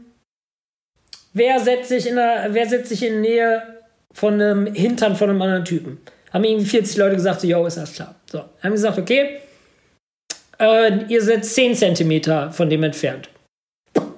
wer 1.34 1.60
setzt 1.60 1.90
sich 1.90 2.08
in 2.08 2.16
der, 2.16 2.48
wer 2.52 2.68
setzt 2.68 2.90
sich 2.90 3.04
in 3.04 3.22
Nähe 3.22 3.62
von 4.12 4.34
einem 4.34 4.66
Hintern 4.74 5.16
von 5.16 5.30
einem 5.30 5.42
anderen 5.42 5.66
Typen? 5.66 6.00
Haben 6.32 6.44
irgendwie 6.44 6.66
40 6.66 6.98
Leute 6.98 7.16
gesagt, 7.16 7.42
so, 7.42 7.48
yo, 7.48 7.66
ist 7.66 7.78
das 7.78 7.94
klar. 7.94 8.16
So, 8.30 8.44
haben 8.62 8.72
gesagt, 8.72 8.98
okay, 8.98 9.40
äh, 10.60 11.06
ihr 11.08 11.22
seid 11.22 11.46
10 11.46 11.76
Zentimeter 11.76 12.52
von 12.52 12.70
dem 12.70 12.84
entfernt. 12.84 13.30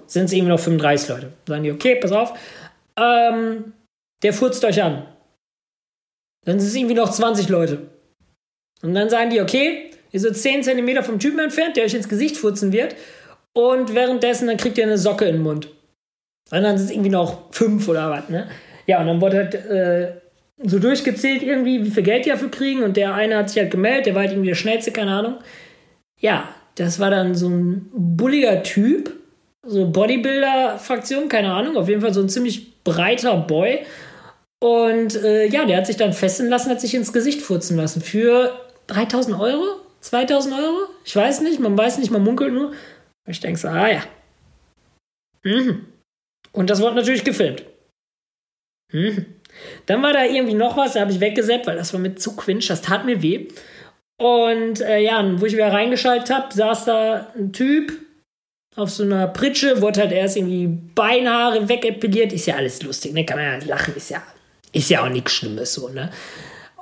Sind 0.07 0.25
es 0.25 0.33
irgendwie 0.33 0.51
noch 0.51 0.59
35 0.59 1.09
Leute. 1.09 1.31
Sagen 1.47 1.63
die, 1.63 1.71
okay, 1.71 1.95
pass 1.95 2.11
auf, 2.11 2.37
ähm, 2.97 3.73
der 4.23 4.33
furzt 4.33 4.63
euch 4.65 4.81
an. 4.81 5.05
Dann 6.45 6.59
sind 6.59 6.69
es 6.69 6.75
irgendwie 6.75 6.95
noch 6.95 7.11
20 7.11 7.49
Leute. 7.49 7.89
Und 8.81 8.93
dann 8.93 9.09
sagen 9.09 9.31
die, 9.31 9.41
okay, 9.41 9.91
ihr 10.11 10.19
seid 10.19 10.37
10 10.37 10.63
cm 10.63 11.03
vom 11.03 11.19
Typen 11.19 11.39
entfernt, 11.39 11.75
der 11.75 11.85
euch 11.85 11.93
ins 11.93 12.09
Gesicht 12.09 12.37
furzen 12.37 12.71
wird. 12.71 12.95
Und 13.53 13.95
währenddessen, 13.95 14.47
dann 14.47 14.57
kriegt 14.57 14.77
ihr 14.77 14.83
eine 14.83 14.97
Socke 14.97 15.25
in 15.25 15.35
den 15.35 15.43
Mund. 15.43 15.69
Und 16.51 16.61
dann 16.61 16.77
sind 16.77 16.85
es 16.85 16.91
irgendwie 16.91 17.09
noch 17.09 17.51
fünf 17.53 17.87
oder 17.87 18.11
was, 18.11 18.29
ne? 18.29 18.47
Ja, 18.85 19.01
und 19.01 19.07
dann 19.07 19.21
wurde 19.21 19.37
halt 19.37 19.55
äh, 19.55 20.21
so 20.63 20.77
durchgezählt 20.77 21.41
irgendwie, 21.41 21.83
wie 21.83 21.89
viel 21.89 22.03
Geld 22.03 22.25
die 22.25 22.29
dafür 22.29 22.51
kriegen. 22.51 22.83
Und 22.83 22.97
der 22.97 23.15
eine 23.15 23.37
hat 23.37 23.49
sich 23.49 23.59
halt 23.59 23.71
gemeldet, 23.71 24.05
der 24.05 24.15
war 24.15 24.21
halt 24.21 24.31
irgendwie 24.31 24.49
der 24.49 24.55
Schnellste, 24.55 24.91
keine 24.91 25.11
Ahnung. 25.11 25.39
Ja, 26.19 26.49
das 26.75 26.99
war 26.99 27.09
dann 27.09 27.35
so 27.35 27.49
ein 27.49 27.89
bulliger 27.93 28.63
Typ. 28.63 29.11
So 29.67 29.89
Bodybuilder-Fraktion, 29.89 31.27
keine 31.27 31.53
Ahnung. 31.53 31.77
Auf 31.77 31.89
jeden 31.89 32.01
Fall 32.01 32.13
so 32.13 32.21
ein 32.21 32.29
ziemlich 32.29 32.83
breiter 32.83 33.37
Boy. 33.37 33.85
Und 34.61 35.15
äh, 35.15 35.47
ja, 35.47 35.65
der 35.65 35.77
hat 35.77 35.87
sich 35.87 35.97
dann 35.97 36.13
fesseln 36.13 36.49
lassen, 36.49 36.69
hat 36.69 36.81
sich 36.81 36.93
ins 36.93 37.13
Gesicht 37.13 37.41
furzen 37.41 37.77
lassen. 37.77 38.01
Für 38.01 38.59
3000 38.87 39.39
Euro? 39.39 39.63
2000 40.01 40.55
Euro? 40.55 40.87
Ich 41.03 41.15
weiß 41.15 41.41
nicht, 41.41 41.59
man 41.59 41.77
weiß 41.77 41.97
nicht, 41.97 42.11
man 42.11 42.23
munkelt 42.23 42.53
nur. 42.53 42.73
Ich 43.27 43.39
denke 43.39 43.59
so, 43.59 43.67
ah 43.67 43.87
ja. 43.87 44.03
Mhm. 45.43 45.85
Und 46.51 46.69
das 46.69 46.81
wurde 46.81 46.95
natürlich 46.95 47.23
gefilmt. 47.23 47.65
Mhm. 48.91 49.25
Dann 49.85 50.03
war 50.03 50.13
da 50.13 50.23
irgendwie 50.23 50.53
noch 50.53 50.77
was, 50.77 50.93
da 50.93 51.01
habe 51.01 51.11
ich 51.11 51.19
weggesetzt, 51.19 51.67
weil 51.67 51.77
das 51.77 51.93
war 51.93 51.99
mit 51.99 52.21
zu 52.21 52.35
quinsch, 52.35 52.67
das 52.67 52.81
tat 52.81 53.05
mir 53.05 53.21
weh. 53.21 53.47
Und 54.17 54.81
äh, 54.81 54.99
ja, 54.99 55.23
wo 55.39 55.45
ich 55.45 55.53
wieder 55.53 55.73
reingeschaltet 55.73 56.29
habe, 56.29 56.53
saß 56.53 56.85
da 56.85 57.27
ein 57.35 57.51
Typ 57.51 57.93
auf 58.75 58.89
so 58.89 59.03
einer 59.03 59.27
Pritsche, 59.27 59.81
wurde 59.81 60.01
halt 60.01 60.11
erst 60.11 60.37
irgendwie 60.37 60.67
Beinhaare 60.67 61.67
wegepiliert. 61.67 62.33
Ist 62.33 62.45
ja 62.45 62.55
alles 62.55 62.81
lustig, 62.81 63.13
ne? 63.13 63.25
Kann 63.25 63.37
man 63.37 63.61
ja 63.61 63.67
lachen, 63.67 63.95
ist 63.95 64.09
ja, 64.09 64.21
ist 64.71 64.89
ja 64.89 65.03
auch 65.03 65.09
nichts 65.09 65.33
Schlimmes 65.33 65.73
so, 65.73 65.89
ne? 65.89 66.11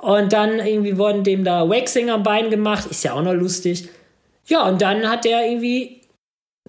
Und 0.00 0.32
dann 0.32 0.58
irgendwie 0.58 0.98
wurden 0.98 1.24
dem 1.24 1.44
da 1.44 1.68
Waxing 1.68 2.10
am 2.10 2.22
Bein 2.22 2.50
gemacht. 2.50 2.86
Ist 2.90 3.04
ja 3.04 3.14
auch 3.14 3.22
noch 3.22 3.32
lustig. 3.32 3.88
Ja, 4.46 4.68
und 4.68 4.82
dann 4.82 5.08
hat 5.08 5.24
der 5.24 5.46
irgendwie 5.46 6.02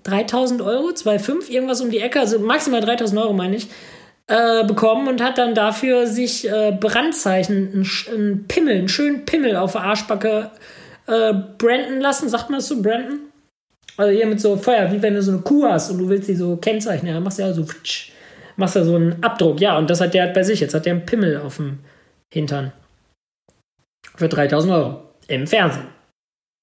3000 0.04 0.62
Euro, 0.62 0.90
2,5, 0.90 1.50
irgendwas 1.50 1.82
um 1.82 1.90
die 1.90 2.00
Ecke, 2.00 2.20
also 2.20 2.40
maximal 2.40 2.80
3000 2.80 3.20
Euro 3.20 3.34
meine 3.34 3.58
ich, 3.58 3.68
äh, 4.28 4.64
bekommen 4.66 5.08
und 5.08 5.22
hat 5.22 5.38
dann 5.38 5.54
dafür 5.54 6.08
sich 6.08 6.50
äh, 6.50 6.72
Brandzeichen, 6.72 7.86
einen 8.12 8.46
Pimmel, 8.48 8.78
einen 8.78 8.90
schönen 8.90 9.26
Pimmel 9.26 9.56
auf 9.56 9.74
der 9.74 9.82
Arschbacke 9.82 10.52
äh, 11.08 11.34
branden 11.58 12.00
lassen. 12.02 12.30
Sagt 12.30 12.50
man 12.50 12.60
das 12.60 12.68
so, 12.68 12.82
branden? 12.82 13.32
Also 13.98 14.12
hier 14.12 14.26
mit 14.26 14.42
so 14.42 14.58
Feuer, 14.58 14.92
wie 14.92 15.02
wenn 15.02 15.14
du 15.14 15.22
so 15.22 15.32
eine 15.32 15.42
Kuh 15.42 15.66
hast 15.66 15.92
und 15.92 16.00
du 16.00 16.10
willst 16.10 16.28
sie 16.28 16.36
so 16.36 16.58
kennzeichnen. 16.58 17.14
Dann 17.14 17.24
machst 17.24 17.40
du 17.40 17.44
ja 17.44 17.54
so, 17.54 17.66
machst 18.58 18.76
du 18.76 18.84
so 18.84 18.96
einen 18.96 19.24
Abdruck. 19.24 19.62
Ja, 19.62 19.78
und 19.78 19.90
das 19.90 20.02
hat 20.02 20.14
der 20.14 20.24
halt 20.24 20.34
bei 20.34 20.44
sich. 20.44 20.60
Jetzt 20.60 20.74
hat 20.74 20.86
der 20.86 20.94
einen 20.94 21.06
Pimmel 21.06 21.38
auf 21.38 21.58
dem 21.58 21.80
Hintern 22.34 22.74
für 24.16 24.28
3000 24.28 24.74
Euro 24.74 25.02
im 25.28 25.48
Fernsehen. 25.48 25.88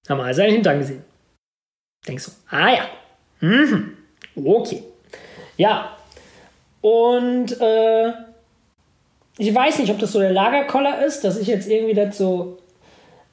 Haben 0.08 0.20
also 0.20 0.38
seinen 0.38 0.54
Hintern 0.54 0.78
gesehen. 0.78 1.04
Denkst 2.06 2.26
du, 2.26 2.56
ah 2.56 2.74
ja, 2.74 2.88
mhm. 3.40 3.96
okay. 4.34 4.82
Ja, 5.56 5.96
und 6.82 7.58
äh, 7.60 8.12
ich 9.38 9.54
weiß 9.54 9.78
nicht, 9.78 9.90
ob 9.90 9.98
das 9.98 10.12
so 10.12 10.20
der 10.20 10.32
Lagerkoller 10.32 11.04
ist, 11.04 11.22
dass 11.22 11.38
ich 11.38 11.46
jetzt 11.46 11.68
irgendwie 11.68 11.94
das 11.94 12.18
so 12.18 12.58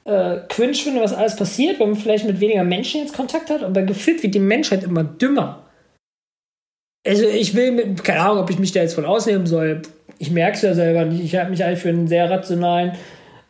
äh, 0.04 0.38
cringe 0.48 0.74
finde, 0.74 1.02
was 1.02 1.12
alles 1.12 1.36
passiert, 1.36 1.78
wenn 1.78 1.90
man 1.90 1.98
vielleicht 1.98 2.24
mit 2.24 2.40
weniger 2.40 2.64
Menschen 2.64 3.02
jetzt 3.02 3.14
Kontakt 3.14 3.50
hat, 3.50 3.62
aber 3.62 3.82
gefühlt 3.82 4.22
wird 4.22 4.34
die 4.34 4.38
Menschheit 4.38 4.84
immer 4.84 5.04
dümmer. 5.04 5.66
Also 7.06 7.26
ich 7.26 7.54
will, 7.54 7.72
mit, 7.72 8.04
keine 8.04 8.20
Ahnung, 8.20 8.38
ob 8.38 8.50
ich 8.50 8.58
mich 8.58 8.72
da 8.72 8.80
jetzt 8.80 8.94
von 8.94 9.04
ausnehmen 9.04 9.46
soll. 9.46 9.82
Ich 10.18 10.30
merke 10.30 10.56
es 10.56 10.62
ja 10.62 10.74
selber 10.74 11.04
nicht. 11.04 11.24
Ich 11.24 11.36
habe 11.36 11.50
mich 11.50 11.64
eigentlich 11.64 11.80
für 11.80 11.88
einen 11.88 12.08
sehr 12.08 12.30
rationalen 12.30 12.92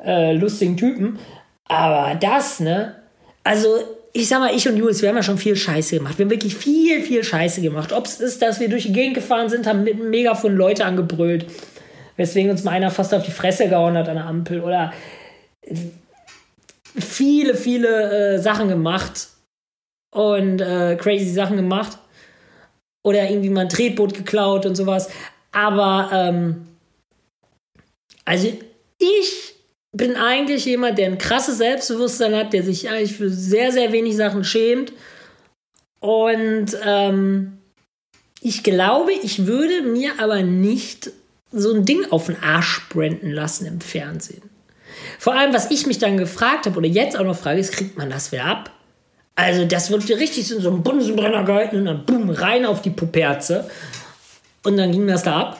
äh, 0.04 0.33
lustigen 0.33 0.76
Typen. 0.76 1.19
Aber 1.66 2.14
das, 2.14 2.61
ne? 2.61 2.97
Also, 3.42 3.69
ich 4.12 4.29
sag 4.29 4.40
mal, 4.40 4.55
ich 4.55 4.69
und 4.69 4.76
Jules, 4.76 5.02
wir 5.02 5.09
haben 5.09 5.17
ja 5.17 5.23
schon 5.23 5.38
viel 5.38 5.57
Scheiße 5.57 5.97
gemacht. 5.97 6.19
Wir 6.19 6.25
haben 6.25 6.31
wirklich 6.31 6.57
viel, 6.57 7.02
viel 7.02 7.23
Scheiße 7.23 7.61
gemacht. 7.61 7.93
Ob 7.93 8.07
es 8.07 8.21
ist, 8.21 8.43
dass 8.43 8.59
wir 8.59 8.69
durch 8.69 8.85
die 8.85 8.93
Gegend 8.93 9.14
gefahren 9.14 9.49
sind, 9.49 9.67
haben 9.67 9.85
mit 9.85 9.95
einem 9.95 10.11
Megafon 10.11 10.57
Leute 10.57 10.85
angebrüllt, 10.85 11.47
weswegen 12.17 12.50
uns 12.50 12.64
mal 12.64 12.73
einer 12.73 12.90
fast 12.90 13.14
auf 13.14 13.25
die 13.25 13.31
Fresse 13.31 13.69
gehauen 13.69 13.97
hat 13.97 14.09
an 14.09 14.17
der 14.17 14.26
Ampel 14.26 14.61
oder 14.62 14.93
viele, 16.99 17.55
viele 17.55 18.35
äh, 18.35 18.38
Sachen 18.38 18.69
gemacht 18.69 19.29
und 20.12 20.61
äh, 20.61 20.97
crazy 20.97 21.33
Sachen 21.33 21.57
gemacht 21.57 21.99
oder 23.05 23.31
irgendwie 23.31 23.50
mal 23.50 23.62
ein 23.62 23.69
Tretboot 23.69 24.14
geklaut 24.14 24.67
und 24.67 24.75
sowas. 24.75 25.09
Aber 25.52 26.11
ähm, 26.12 26.67
also 28.25 28.52
ich 28.99 29.55
bin 29.92 30.16
eigentlich 30.16 30.64
jemand, 30.64 30.99
der 30.99 31.06
ein 31.06 31.18
krasses 31.18 31.59
Selbstbewusstsein 31.59 32.35
hat, 32.35 32.52
der 32.52 32.62
sich 32.62 32.88
eigentlich 32.88 33.16
für 33.16 33.30
sehr, 33.30 33.73
sehr 33.73 33.92
wenig 33.92 34.16
Sachen 34.16 34.44
schämt. 34.44 34.92
Und 36.00 36.76
ähm, 36.85 37.59
ich 38.40 38.62
glaube, 38.62 39.12
ich 39.12 39.47
würde 39.47 39.82
mir 39.82 40.20
aber 40.20 40.42
nicht 40.42 41.11
so 41.52 41.75
ein 41.75 41.85
Ding 41.85 42.06
auf 42.11 42.26
den 42.26 42.40
Arsch 42.42 42.88
branden 42.88 43.30
lassen 43.30 43.66
im 43.66 43.80
Fernsehen. 43.80 44.42
Vor 45.18 45.35
allem, 45.35 45.52
was 45.52 45.70
ich 45.70 45.87
mich 45.87 45.99
dann 45.99 46.16
gefragt 46.16 46.66
habe 46.66 46.78
oder 46.78 46.87
jetzt 46.87 47.18
auch 47.18 47.25
noch 47.25 47.37
frage, 47.37 47.61
ist, 47.61 47.73
kriegt 47.73 47.99
man 47.99 48.11
das 48.11 48.32
wieder 48.32 48.44
ab? 48.44 48.70
Also, 49.35 49.64
das 49.64 49.90
wird 49.90 50.09
richtig 50.09 50.50
in 50.50 50.61
so 50.61 50.70
einem 50.70 50.82
Bunsenbrenner 50.82 51.44
gehalten 51.44 51.76
und 51.76 51.85
dann 51.87 52.04
boom, 52.04 52.30
rein 52.30 52.66
auf 52.66 52.82
die 52.82 52.90
Puperze. 52.90 53.68
Und 54.62 54.76
dann 54.76 54.92
ging 54.92 55.06
das 55.06 55.23
da 55.23 55.40
ab. 55.40 55.59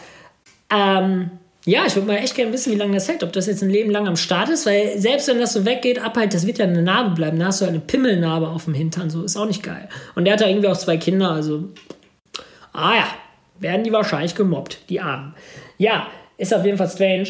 Ähm, 0.71 1.31
ja, 1.71 1.87
ich 1.87 1.95
würde 1.95 2.09
mal 2.09 2.17
echt 2.17 2.35
gerne 2.35 2.53
wissen, 2.53 2.73
wie 2.73 2.77
lange 2.77 2.95
das 2.95 3.09
hält. 3.09 3.23
Ob 3.23 3.33
das 3.33 3.47
jetzt 3.47 3.63
ein 3.63 3.71
Leben 3.71 3.93
lang 3.93 4.09
am 4.09 4.17
Start 4.17 4.49
ist, 4.49 4.67
weil 4.67 4.99
selbst 4.99 5.29
wenn 5.29 5.39
das 5.39 5.53
so 5.53 5.65
weggeht, 5.65 6.03
ab 6.03 6.17
halt, 6.17 6.35
das 6.35 6.45
wird 6.45 6.59
ja 6.59 6.65
eine 6.65 6.83
Narbe 6.83 7.15
bleiben. 7.15 7.39
Da 7.39 7.47
hast 7.47 7.61
du 7.61 7.65
eine 7.65 7.79
Pimmelnarbe 7.79 8.49
auf 8.49 8.65
dem 8.65 8.75
Hintern, 8.75 9.09
so 9.09 9.23
ist 9.23 9.37
auch 9.37 9.47
nicht 9.47 9.63
geil. 9.63 9.89
Und 10.17 10.25
der 10.25 10.33
hat 10.33 10.41
da 10.41 10.49
irgendwie 10.49 10.67
auch 10.67 10.77
zwei 10.77 10.97
Kinder, 10.97 11.31
also. 11.31 11.69
Ah 12.73 12.97
ja, 12.97 13.07
werden 13.61 13.85
die 13.85 13.93
wahrscheinlich 13.93 14.35
gemobbt, 14.35 14.81
die 14.89 15.01
Armen. 15.01 15.37
Ja, 15.79 16.09
ist 16.39 16.53
auf 16.53 16.65
jeden 16.65 16.77
Fall 16.77 16.89
strange. 16.89 17.29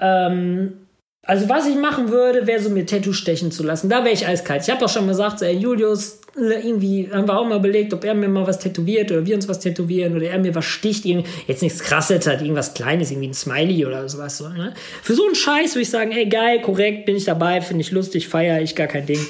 Ähm, 0.00 0.86
also, 1.26 1.50
was 1.50 1.66
ich 1.66 1.76
machen 1.76 2.08
würde, 2.08 2.46
wäre 2.46 2.62
so 2.62 2.70
mir 2.70 2.86
Tattoo 2.86 3.12
stechen 3.12 3.52
zu 3.52 3.62
lassen. 3.62 3.90
Da 3.90 4.04
wäre 4.04 4.14
ich 4.14 4.26
eiskalt. 4.26 4.62
Ich 4.62 4.70
habe 4.70 4.82
auch 4.86 4.88
schon 4.88 5.06
gesagt, 5.06 5.40
so, 5.40 5.44
ey, 5.44 5.54
Julius, 5.54 6.21
irgendwie 6.34 7.10
haben 7.12 7.28
wir 7.28 7.38
auch 7.38 7.46
mal 7.46 7.58
überlegt, 7.58 7.92
ob 7.92 8.04
er 8.04 8.14
mir 8.14 8.28
mal 8.28 8.46
was 8.46 8.58
tätowiert 8.58 9.10
oder 9.10 9.26
wir 9.26 9.34
uns 9.34 9.48
was 9.48 9.60
tätowieren 9.60 10.16
oder 10.16 10.26
er 10.26 10.38
mir 10.38 10.54
was 10.54 10.64
sticht. 10.64 11.04
Jetzt 11.04 11.62
nichts 11.62 11.80
krasses 11.80 12.26
hat, 12.26 12.40
irgendwas 12.40 12.74
Kleines, 12.74 13.10
irgendwie 13.10 13.28
ein 13.28 13.34
Smiley 13.34 13.84
oder 13.84 14.08
sowas. 14.08 14.38
So, 14.38 14.48
ne? 14.48 14.72
Für 15.02 15.14
so 15.14 15.26
einen 15.26 15.34
Scheiß 15.34 15.74
würde 15.74 15.82
ich 15.82 15.90
sagen, 15.90 16.12
ey, 16.12 16.26
geil, 16.26 16.62
korrekt, 16.62 17.06
bin 17.06 17.16
ich 17.16 17.24
dabei, 17.24 17.60
finde 17.60 17.82
ich 17.82 17.90
lustig, 17.90 18.28
feiere 18.28 18.62
ich, 18.62 18.74
gar 18.74 18.86
kein 18.86 19.06
Ding. 19.06 19.20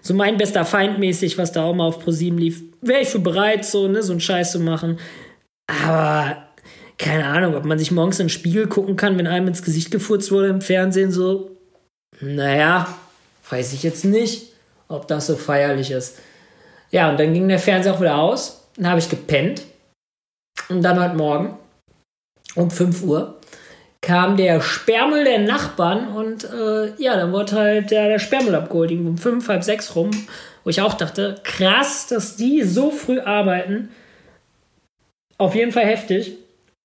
So 0.00 0.14
mein 0.14 0.38
bester 0.38 0.64
Feind 0.64 0.98
mäßig, 0.98 1.36
was 1.36 1.52
da 1.52 1.64
auch 1.64 1.74
mal 1.74 1.86
auf 1.86 1.98
ProSieben 1.98 2.38
lief, 2.38 2.62
wäre 2.80 3.02
ich 3.02 3.08
für 3.08 3.18
bereit, 3.18 3.64
so, 3.64 3.88
ne, 3.88 4.02
so 4.02 4.12
einen 4.12 4.20
Scheiß 4.20 4.52
zu 4.52 4.60
machen. 4.60 4.98
Aber 5.66 6.48
keine 6.96 7.26
Ahnung, 7.26 7.54
ob 7.56 7.64
man 7.64 7.78
sich 7.78 7.90
morgens 7.90 8.20
in 8.20 8.24
den 8.24 8.30
Spiegel 8.30 8.68
gucken 8.68 8.96
kann, 8.96 9.18
wenn 9.18 9.26
einem 9.26 9.48
ins 9.48 9.62
Gesicht 9.62 9.90
gefurzt 9.90 10.32
wurde 10.32 10.48
im 10.48 10.62
Fernsehen, 10.62 11.10
so, 11.10 11.58
naja, 12.20 12.96
weiß 13.50 13.72
ich 13.74 13.82
jetzt 13.82 14.04
nicht, 14.04 14.52
ob 14.88 15.06
das 15.08 15.26
so 15.26 15.36
feierlich 15.36 15.90
ist. 15.90 16.18
Ja, 16.90 17.10
und 17.10 17.20
dann 17.20 17.34
ging 17.34 17.48
der 17.48 17.58
Fernseher 17.58 17.94
auch 17.94 18.00
wieder 18.00 18.16
aus, 18.16 18.68
dann 18.76 18.88
habe 18.88 19.00
ich 19.00 19.08
gepennt. 19.08 19.62
Und 20.68 20.82
dann 20.82 21.02
heute 21.02 21.16
Morgen 21.16 21.56
um 22.54 22.70
5 22.70 23.02
Uhr 23.02 23.38
kam 24.00 24.36
der 24.36 24.60
Sperrmüll 24.60 25.24
der 25.24 25.40
Nachbarn 25.40 26.08
und 26.08 26.44
äh, 26.44 26.92
ja, 26.98 27.16
dann 27.16 27.32
wurde 27.32 27.52
halt 27.52 27.90
der, 27.90 28.08
der 28.08 28.18
Sperrmüll 28.18 28.54
abgeholt, 28.54 28.92
um 28.92 29.18
5, 29.18 29.48
halb 29.48 29.64
6 29.64 29.96
rum, 29.96 30.10
wo 30.64 30.70
ich 30.70 30.80
auch 30.80 30.94
dachte, 30.94 31.36
krass, 31.42 32.06
dass 32.06 32.36
die 32.36 32.62
so 32.62 32.90
früh 32.90 33.20
arbeiten. 33.20 33.90
Auf 35.36 35.54
jeden 35.54 35.72
Fall 35.72 35.86
heftig. 35.86 36.36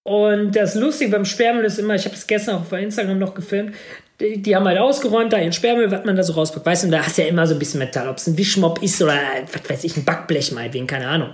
Und 0.04 0.56
das 0.56 0.76
Lustige 0.76 1.12
beim 1.12 1.26
Sperrmüll 1.26 1.66
ist 1.66 1.80
immer, 1.80 1.96
ich 1.96 2.06
habe 2.06 2.16
es 2.16 2.28
gestern 2.28 2.56
auch 2.56 2.62
auf 2.62 2.72
Instagram 2.74 3.20
noch 3.20 3.36
gefilmt, 3.36 3.76
die, 4.20 4.42
die, 4.42 4.56
haben 4.56 4.66
halt 4.66 4.78
ausgeräumt, 4.78 5.34
da 5.34 5.40
ihren 5.40 5.54
Sperrmüll, 5.54 5.92
was 5.92 6.06
man 6.06 6.16
da 6.16 6.24
so 6.24 6.34
rauspackt. 6.34 6.66
Weißt 6.66 6.84
du, 6.84 6.90
da 6.90 7.04
hast 7.04 7.18
du 7.18 7.24
ja 7.24 7.28
immer 7.28 7.48
so 7.48 7.54
ein 7.54 7.60
bisschen 7.60 7.80
Metall, 7.80 8.08
ob 8.08 8.18
es 8.18 8.28
ein 8.28 8.38
Wischmopp 8.38 8.82
ist 8.84 9.02
oder, 9.02 9.18
was 9.52 9.70
weiß 9.70 9.84
ich, 9.84 9.98
ein 9.98 10.06
Backblech 10.06 10.52
meinetwegen, 10.52 10.88
keine 10.88 11.08
Ahnung. 11.08 11.30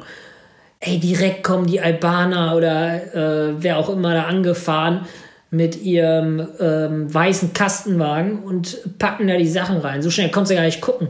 Ey, 0.79 0.97
direkt 0.97 1.43
kommen 1.43 1.67
die 1.67 1.81
Albaner 1.81 2.55
oder 2.55 3.13
äh, 3.13 3.53
wer 3.57 3.77
auch 3.77 3.89
immer 3.89 4.13
da 4.13 4.23
angefahren 4.23 5.05
mit 5.51 5.81
ihrem 5.81 6.47
ähm, 6.59 7.13
weißen 7.13 7.53
Kastenwagen 7.53 8.43
und 8.43 8.77
packen 8.97 9.27
da 9.27 9.35
die 9.35 9.47
Sachen 9.47 9.77
rein. 9.77 10.01
So 10.01 10.09
schnell 10.09 10.29
konntest 10.31 10.51
du 10.51 10.55
gar 10.55 10.63
nicht 10.63 10.81
gucken. 10.81 11.09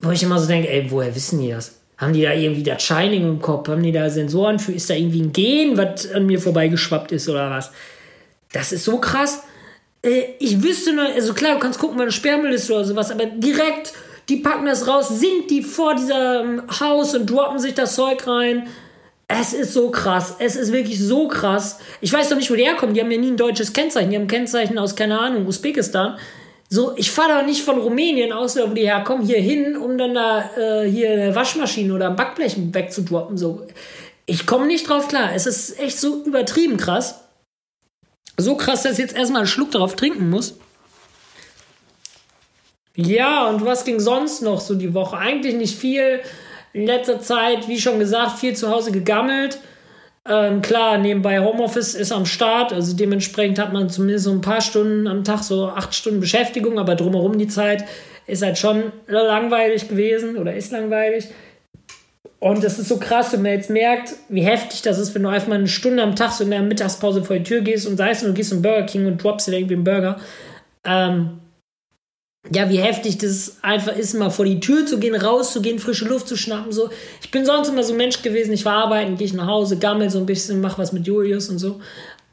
Wo 0.00 0.10
ich 0.10 0.22
immer 0.22 0.38
so 0.38 0.46
denke, 0.46 0.68
ey, 0.68 0.90
woher 0.90 1.14
wissen 1.14 1.40
die 1.40 1.50
das? 1.50 1.80
Haben 1.96 2.12
die 2.12 2.22
da 2.22 2.32
irgendwie 2.32 2.62
das 2.62 2.82
Shining 2.82 3.24
im 3.24 3.42
Kopf? 3.42 3.68
Haben 3.68 3.82
die 3.82 3.92
da 3.92 4.08
Sensoren 4.10 4.58
für? 4.58 4.72
Ist 4.72 4.90
da 4.90 4.94
irgendwie 4.94 5.22
ein 5.22 5.32
Gen, 5.32 5.76
was 5.76 6.10
an 6.12 6.26
mir 6.26 6.40
vorbeigeschwappt 6.40 7.10
ist 7.10 7.28
oder 7.28 7.50
was? 7.50 7.72
Das 8.52 8.72
ist 8.72 8.84
so 8.84 8.98
krass. 8.98 9.42
Äh, 10.02 10.34
ich 10.38 10.62
wüsste 10.62 10.92
nur, 10.92 11.04
also 11.04 11.34
klar, 11.34 11.54
du 11.54 11.60
kannst 11.60 11.78
gucken, 11.78 11.98
wenn 11.98 12.06
ein 12.06 12.12
Sperrmüll 12.12 12.52
ist 12.52 12.70
oder 12.70 12.84
sowas, 12.84 13.10
aber 13.10 13.26
direkt, 13.26 13.92
die 14.28 14.36
packen 14.36 14.66
das 14.66 14.86
raus, 14.86 15.08
sind 15.08 15.50
die 15.50 15.62
vor 15.62 15.94
diesem 15.94 16.62
Haus 16.80 17.14
und 17.14 17.28
droppen 17.28 17.58
sich 17.58 17.74
das 17.74 17.94
Zeug 17.94 18.26
rein. 18.26 18.68
Es 19.26 19.52
ist 19.52 19.74
so 19.74 19.90
krass. 19.90 20.36
Es 20.38 20.56
ist 20.56 20.72
wirklich 20.72 20.98
so 20.98 21.28
krass. 21.28 21.80
Ich 22.00 22.12
weiß 22.12 22.30
doch 22.30 22.36
nicht, 22.36 22.50
wo 22.50 22.54
die 22.54 22.64
herkommen. 22.64 22.94
Die 22.94 23.00
haben 23.00 23.10
ja 23.10 23.18
nie 23.18 23.30
ein 23.30 23.36
deutsches 23.36 23.74
Kennzeichen. 23.74 24.10
Die 24.10 24.16
haben 24.16 24.26
Kennzeichen 24.26 24.78
aus, 24.78 24.96
keine 24.96 25.18
Ahnung, 25.18 25.46
Usbekistan. 25.46 26.18
So, 26.70 26.94
ich 26.96 27.10
fahre 27.10 27.40
doch 27.40 27.46
nicht 27.46 27.62
von 27.62 27.78
Rumänien 27.78 28.32
aus, 28.32 28.56
wo 28.56 28.66
die 28.68 28.86
herkommen, 28.86 29.26
hier 29.26 29.40
hin, 29.40 29.76
um 29.76 29.96
dann 29.96 30.14
da 30.14 30.50
äh, 30.56 30.90
hier 30.90 31.12
eine 31.12 31.34
Waschmaschine 31.34 31.94
oder 31.94 32.10
ein 32.10 32.16
Backblech 32.16 32.56
wegzudroppen. 32.72 33.38
So, 33.38 33.66
ich 34.26 34.46
komme 34.46 34.66
nicht 34.66 34.88
drauf 34.88 35.08
klar. 35.08 35.30
Es 35.34 35.46
ist 35.46 35.78
echt 35.80 35.98
so 35.98 36.22
übertrieben 36.24 36.76
krass. 36.76 37.20
So 38.38 38.54
krass, 38.54 38.84
dass 38.84 38.92
ich 38.92 38.98
jetzt 38.98 39.16
erstmal 39.16 39.40
einen 39.40 39.48
Schluck 39.48 39.72
darauf 39.72 39.96
trinken 39.96 40.30
muss. 40.30 40.56
Ja, 42.94 43.48
und 43.48 43.64
was 43.64 43.84
ging 43.84 44.00
sonst 44.00 44.42
noch 44.42 44.60
so 44.60 44.74
die 44.74 44.94
Woche? 44.94 45.18
Eigentlich 45.18 45.54
nicht 45.54 45.76
viel. 45.76 46.20
In 46.72 46.86
letzter 46.86 47.20
Zeit, 47.20 47.68
wie 47.68 47.80
schon 47.80 47.98
gesagt, 47.98 48.38
viel 48.38 48.54
zu 48.54 48.70
Hause 48.70 48.92
gegammelt. 48.92 49.58
Ähm, 50.28 50.62
klar, 50.62 50.98
nebenbei 50.98 51.40
Homeoffice 51.40 51.94
ist 51.94 52.12
am 52.12 52.26
Start, 52.26 52.72
also 52.72 52.94
dementsprechend 52.94 53.58
hat 53.58 53.72
man 53.72 53.88
zumindest 53.88 54.26
so 54.26 54.30
ein 54.30 54.42
paar 54.42 54.60
Stunden 54.60 55.06
am 55.06 55.24
Tag, 55.24 55.42
so 55.42 55.68
acht 55.68 55.94
Stunden 55.94 56.20
Beschäftigung, 56.20 56.78
aber 56.78 56.96
drumherum 56.96 57.38
die 57.38 57.48
Zeit 57.48 57.84
ist 58.26 58.42
halt 58.42 58.58
schon 58.58 58.92
langweilig 59.06 59.88
gewesen 59.88 60.36
oder 60.36 60.54
ist 60.54 60.70
langweilig. 60.70 61.28
Und 62.40 62.62
das 62.62 62.78
ist 62.78 62.88
so 62.88 62.98
krass, 62.98 63.32
wenn 63.32 63.42
man 63.42 63.52
jetzt 63.52 63.68
merkt, 63.68 64.14
wie 64.28 64.42
heftig 64.42 64.82
das 64.82 64.98
ist, 64.98 65.14
wenn 65.14 65.24
du 65.24 65.28
einfach 65.28 65.48
mal 65.48 65.56
eine 65.56 65.66
Stunde 65.66 66.02
am 66.02 66.14
Tag 66.14 66.32
so 66.32 66.44
in 66.44 66.50
der 66.50 66.62
Mittagspause 66.62 67.24
vor 67.24 67.36
die 67.36 67.42
Tür 67.42 67.62
gehst 67.62 67.86
und 67.86 67.96
sei 67.96 68.10
es, 68.10 68.20
du 68.20 68.32
gehst 68.32 68.50
zum 68.50 68.62
Burger 68.62 68.86
King 68.86 69.06
und 69.06 69.22
droppst 69.22 69.48
dir 69.48 69.54
irgendwie 69.54 69.74
einen 69.74 69.84
Burger. 69.84 70.20
Ähm, 70.84 71.40
ja, 72.52 72.70
wie 72.70 72.78
heftig 72.78 73.18
das 73.18 73.58
einfach 73.62 73.96
ist, 73.96 74.14
mal 74.14 74.30
vor 74.30 74.44
die 74.44 74.60
Tür 74.60 74.86
zu 74.86 74.98
gehen, 74.98 75.16
rauszugehen, 75.16 75.80
frische 75.80 76.06
Luft 76.06 76.28
zu 76.28 76.36
schnappen. 76.36 76.70
So. 76.70 76.90
Ich 77.20 77.32
bin 77.32 77.44
sonst 77.44 77.68
immer 77.68 77.82
so 77.82 77.92
ein 77.92 77.98
Mensch 77.98 78.22
gewesen, 78.22 78.52
ich 78.52 78.64
war 78.64 78.84
arbeiten, 78.84 79.16
gehe 79.16 79.26
ich 79.26 79.34
nach 79.34 79.48
Hause, 79.48 79.78
gammel 79.78 80.08
so 80.08 80.18
ein 80.18 80.26
bisschen, 80.26 80.60
mach 80.60 80.78
was 80.78 80.92
mit 80.92 81.06
Julius 81.06 81.48
und 81.48 81.58
so. 81.58 81.80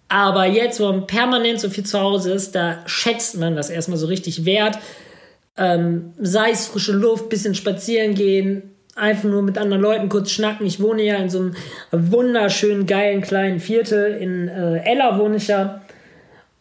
Aber 0.07 0.45
jetzt, 0.45 0.79
wo 0.79 0.85
man 0.85 1.07
permanent 1.07 1.59
so 1.59 1.69
viel 1.69 1.83
zu 1.83 1.99
Hause 1.99 2.31
ist, 2.31 2.53
da 2.53 2.83
schätzt 2.85 3.37
man 3.37 3.55
das 3.55 3.71
erstmal 3.71 3.97
so 3.97 4.05
richtig 4.05 4.45
wert. 4.45 4.77
Ähm, 5.57 6.13
sei 6.19 6.51
es 6.51 6.67
frische 6.67 6.91
Luft, 6.91 7.29
bisschen 7.29 7.55
spazieren 7.55 8.13
gehen, 8.13 8.74
einfach 8.95 9.25
nur 9.25 9.41
mit 9.41 9.57
anderen 9.57 9.81
Leuten 9.81 10.09
kurz 10.09 10.31
schnacken. 10.31 10.65
Ich 10.65 10.81
wohne 10.81 11.03
ja 11.03 11.17
in 11.17 11.29
so 11.29 11.39
einem 11.39 11.53
wunderschönen, 11.91 12.87
geilen 12.87 13.21
kleinen 13.21 13.59
Viertel. 13.59 14.13
In 14.13 14.47
äh, 14.47 14.77
Ella 14.89 15.19
wohne 15.19 15.35
ich 15.35 15.47
ja. 15.47 15.81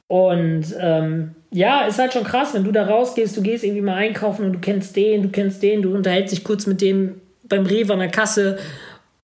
Und 0.09 0.65
ähm, 0.79 1.37
ja, 1.51 1.83
ist 1.87 1.99
halt 1.99 2.13
schon 2.13 2.25
krass, 2.25 2.53
wenn 2.53 2.65
du 2.65 2.73
da 2.73 2.85
rausgehst, 2.85 3.37
du 3.37 3.43
gehst 3.43 3.65
irgendwie 3.65 3.81
mal 3.81 3.95
einkaufen 3.95 4.45
und 4.45 4.53
du 4.55 4.59
kennst 4.59 4.97
den, 4.97 5.23
du 5.23 5.29
kennst 5.29 5.63
den, 5.63 5.83
du 5.83 5.95
unterhältst 5.95 6.35
dich 6.35 6.45
kurz 6.45 6.67
mit 6.67 6.81
dem 6.81 7.21
beim 7.45 7.65
Rewe 7.65 7.93
an 7.93 8.01
der 8.01 8.11
Kasse 8.11 8.59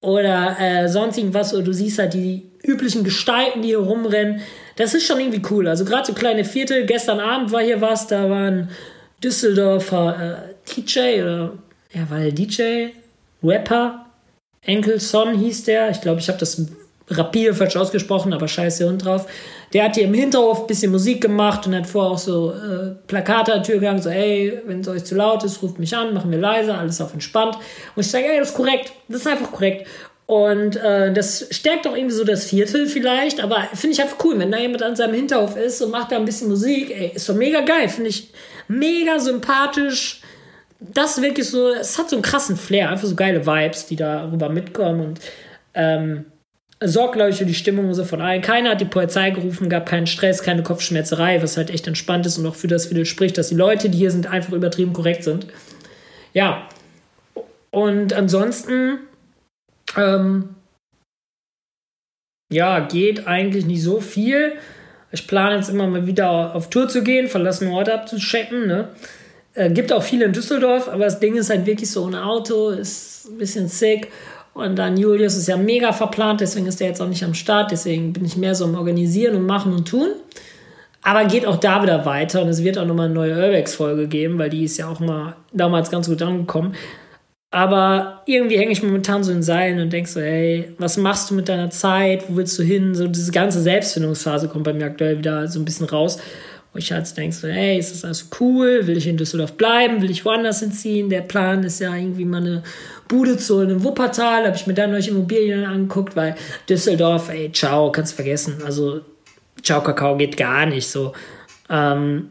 oder 0.00 0.56
äh, 0.58 0.88
sonst 0.88 1.18
irgendwas 1.18 1.52
oder 1.52 1.64
du 1.64 1.72
siehst 1.72 1.98
halt 1.98 2.14
die 2.14 2.50
üblichen 2.62 3.02
Gestalten, 3.02 3.62
die 3.62 3.68
hier 3.68 3.80
rumrennen. 3.80 4.40
Das 4.76 4.94
ist 4.94 5.06
schon 5.06 5.18
irgendwie 5.18 5.42
cool. 5.50 5.66
Also 5.66 5.84
gerade 5.84 6.06
so 6.06 6.12
kleine 6.12 6.44
Viertel. 6.44 6.86
Gestern 6.86 7.18
Abend 7.18 7.50
war 7.52 7.62
hier 7.62 7.80
was, 7.80 8.06
da 8.06 8.30
war 8.30 8.46
ein 8.46 8.70
Düsseldorfer 9.22 10.44
äh, 10.46 10.74
DJ 10.74 11.22
oder 11.22 11.52
ja, 11.92 12.08
war 12.08 12.20
DJ, 12.30 12.88
Rapper, 13.42 14.06
Enkel 14.62 15.00
Son 15.00 15.34
hieß 15.34 15.64
der. 15.64 15.90
Ich 15.90 16.00
glaube, 16.00 16.20
ich 16.20 16.28
habe 16.28 16.38
das 16.38 16.66
rapide 17.08 17.54
falsch 17.54 17.76
ausgesprochen, 17.76 18.32
aber 18.32 18.46
scheiße 18.46 18.88
Hund 18.88 19.04
drauf. 19.04 19.26
Der 19.72 19.84
hat 19.84 19.96
hier 19.96 20.04
im 20.04 20.14
Hinterhof 20.14 20.60
ein 20.60 20.66
bisschen 20.66 20.92
Musik 20.92 21.20
gemacht 21.20 21.66
und 21.66 21.74
hat 21.74 21.86
vorher 21.86 22.12
auch 22.12 22.18
so 22.18 22.52
äh, 22.52 22.94
Plakate 23.06 23.52
an 23.52 23.58
der 23.58 23.66
Tür 23.66 23.74
gegangen, 23.76 24.02
so, 24.02 24.08
ey, 24.08 24.60
wenn 24.66 24.80
es 24.80 24.88
euch 24.88 25.04
zu 25.04 25.14
laut 25.14 25.44
ist, 25.44 25.62
ruft 25.62 25.78
mich 25.78 25.96
an, 25.96 26.14
machen 26.14 26.30
wir 26.30 26.38
leiser, 26.38 26.78
alles 26.78 27.00
auf 27.00 27.12
entspannt. 27.12 27.56
Und 27.94 28.00
ich 28.00 28.10
sage, 28.10 28.26
ey, 28.26 28.38
das 28.38 28.50
ist 28.50 28.56
korrekt, 28.56 28.92
das 29.08 29.22
ist 29.22 29.26
einfach 29.26 29.50
korrekt. 29.50 29.86
Und 30.26 30.76
äh, 30.76 31.12
das 31.12 31.48
stärkt 31.50 31.88
auch 31.88 31.96
irgendwie 31.96 32.14
so 32.14 32.22
das 32.22 32.44
Viertel 32.44 32.86
vielleicht, 32.86 33.40
aber 33.42 33.66
finde 33.74 33.94
ich 33.94 34.02
einfach 34.02 34.24
cool, 34.24 34.38
wenn 34.38 34.52
da 34.52 34.58
jemand 34.58 34.82
an 34.84 34.94
seinem 34.94 35.14
Hinterhof 35.14 35.56
ist 35.56 35.82
und 35.82 35.90
macht 35.90 36.12
da 36.12 36.16
ein 36.16 36.24
bisschen 36.24 36.48
Musik, 36.48 36.90
ey, 36.90 37.12
ist 37.14 37.28
doch 37.28 37.34
mega 37.34 37.62
geil, 37.62 37.88
finde 37.88 38.10
ich 38.10 38.30
mega 38.68 39.18
sympathisch. 39.18 40.20
Das 40.80 41.20
wirklich 41.20 41.48
so, 41.48 41.68
es 41.68 41.98
hat 41.98 42.08
so 42.08 42.16
einen 42.16 42.22
krassen 42.22 42.56
Flair, 42.56 42.90
einfach 42.90 43.06
so 43.06 43.14
geile 43.14 43.46
Vibes, 43.46 43.86
die 43.86 43.96
darüber 43.96 44.48
mitkommen 44.48 45.00
und 45.00 45.20
ähm, 45.74 46.24
sorgt, 46.82 47.14
glaube 47.14 47.30
ich, 47.30 47.36
für 47.36 47.44
die 47.44 47.54
Stimmung 47.54 47.92
so 47.92 48.04
von 48.04 48.20
allen. 48.20 48.40
Keiner 48.40 48.70
hat 48.70 48.80
die 48.80 48.86
Polizei 48.86 49.30
gerufen, 49.30 49.68
gab 49.68 49.86
keinen 49.86 50.06
Stress, 50.06 50.42
keine 50.42 50.62
Kopfschmerzerei, 50.62 51.42
was 51.42 51.56
halt 51.56 51.70
echt 51.70 51.86
entspannt 51.86 52.24
ist 52.26 52.38
und 52.38 52.46
auch 52.46 52.54
für 52.54 52.68
das 52.68 52.86
Viertel 52.86 53.04
spricht, 53.04 53.36
dass 53.36 53.48
die 53.48 53.54
Leute, 53.54 53.90
die 53.90 53.98
hier 53.98 54.10
sind, 54.10 54.26
einfach 54.26 54.52
übertrieben 54.52 54.92
korrekt 54.92 55.24
sind. 55.24 55.46
Ja. 56.32 56.66
Und 57.70 58.14
ansonsten, 58.14 58.98
ähm, 59.96 60.56
ja, 62.50 62.80
geht 62.80 63.26
eigentlich 63.26 63.66
nicht 63.66 63.82
so 63.82 64.00
viel. 64.00 64.54
Ich 65.12 65.28
plane 65.28 65.56
jetzt 65.56 65.68
immer 65.68 65.86
mal 65.86 66.06
wieder 66.06 66.54
auf 66.54 66.70
Tour 66.70 66.88
zu 66.88 67.02
gehen, 67.02 67.28
verlassene 67.28 67.70
Orte 67.72 67.92
abzuchecken. 67.92 68.66
Ne? 68.66 68.88
Äh, 69.54 69.70
gibt 69.70 69.92
auch 69.92 70.02
viele 70.02 70.26
in 70.26 70.32
Düsseldorf, 70.32 70.88
aber 70.88 71.04
das 71.04 71.18
Ding 71.18 71.36
ist 71.36 71.50
halt 71.50 71.66
wirklich 71.66 71.90
so 71.90 72.06
ein 72.06 72.14
Auto, 72.14 72.70
ist 72.70 73.28
ein 73.28 73.38
bisschen 73.38 73.68
sick. 73.68 74.08
Und 74.54 74.76
dann 74.76 74.96
Julius 74.96 75.36
ist 75.36 75.48
ja 75.48 75.56
mega 75.56 75.92
verplant, 75.92 76.40
deswegen 76.40 76.66
ist 76.66 76.80
er 76.80 76.88
jetzt 76.88 77.00
auch 77.00 77.08
nicht 77.08 77.24
am 77.24 77.34
Start. 77.34 77.70
Deswegen 77.70 78.12
bin 78.12 78.24
ich 78.24 78.36
mehr 78.36 78.54
so 78.54 78.64
am 78.64 78.74
Organisieren 78.74 79.36
und 79.36 79.46
Machen 79.46 79.72
und 79.72 79.88
Tun. 79.88 80.08
Aber 81.02 81.24
geht 81.24 81.46
auch 81.46 81.56
da 81.56 81.82
wieder 81.82 82.04
weiter 82.04 82.42
und 82.42 82.48
es 82.48 82.62
wird 82.62 82.76
auch 82.76 82.84
nochmal 82.84 83.06
eine 83.06 83.14
neue 83.14 83.34
Urbex-Folge 83.34 84.06
geben, 84.06 84.38
weil 84.38 84.50
die 84.50 84.64
ist 84.64 84.76
ja 84.76 84.88
auch 84.88 85.00
mal 85.00 85.34
damals 85.52 85.90
ganz 85.90 86.08
gut 86.08 86.20
angekommen. 86.20 86.74
Aber 87.52 88.22
irgendwie 88.26 88.58
hänge 88.58 88.70
ich 88.70 88.82
momentan 88.82 89.24
so 89.24 89.32
in 89.32 89.42
Seilen 89.42 89.80
und 89.80 89.92
denke 89.92 90.08
so, 90.08 90.20
hey, 90.20 90.72
was 90.78 90.96
machst 90.96 91.30
du 91.30 91.34
mit 91.34 91.48
deiner 91.48 91.70
Zeit? 91.70 92.24
Wo 92.28 92.36
willst 92.36 92.56
du 92.58 92.62
hin? 92.62 92.94
So 92.94 93.08
diese 93.08 93.32
ganze 93.32 93.60
Selbstfindungsphase 93.60 94.48
kommt 94.48 94.64
bei 94.64 94.72
mir 94.72 94.86
aktuell 94.86 95.18
wieder 95.18 95.48
so 95.48 95.58
ein 95.58 95.64
bisschen 95.64 95.86
raus. 95.86 96.18
Wo 96.72 96.78
ich 96.78 96.92
halt 96.92 97.16
denke 97.16 97.34
so, 97.34 97.48
hey, 97.48 97.78
ist 97.78 97.92
das 97.92 98.04
alles 98.04 98.28
cool? 98.38 98.86
Will 98.86 98.96
ich 98.96 99.06
in 99.06 99.16
Düsseldorf 99.16 99.54
bleiben? 99.54 100.02
Will 100.02 100.10
ich 100.10 100.24
woanders 100.24 100.60
hinziehen? 100.60 101.10
Der 101.10 101.22
Plan 101.22 101.64
ist 101.64 101.80
ja 101.80 101.94
irgendwie 101.94 102.24
mal 102.24 102.40
eine 102.40 102.62
Bude 103.08 103.36
zu 103.36 103.56
holen 103.56 103.70
in 103.70 103.84
Wuppertal. 103.84 104.46
Habe 104.46 104.56
ich 104.56 104.66
mir 104.66 104.74
dann 104.74 104.92
neue 104.92 105.08
Immobilien 105.08 105.64
angeguckt, 105.64 106.14
weil 106.14 106.36
Düsseldorf, 106.68 107.28
ey, 107.28 107.50
ciao, 107.52 107.90
kannst 107.90 108.14
vergessen. 108.14 108.58
Also, 108.64 109.00
ciao, 109.62 109.82
Kakao 109.82 110.16
geht 110.16 110.36
gar 110.36 110.66
nicht 110.66 110.88
so. 110.88 111.12
Ähm, 111.68 112.30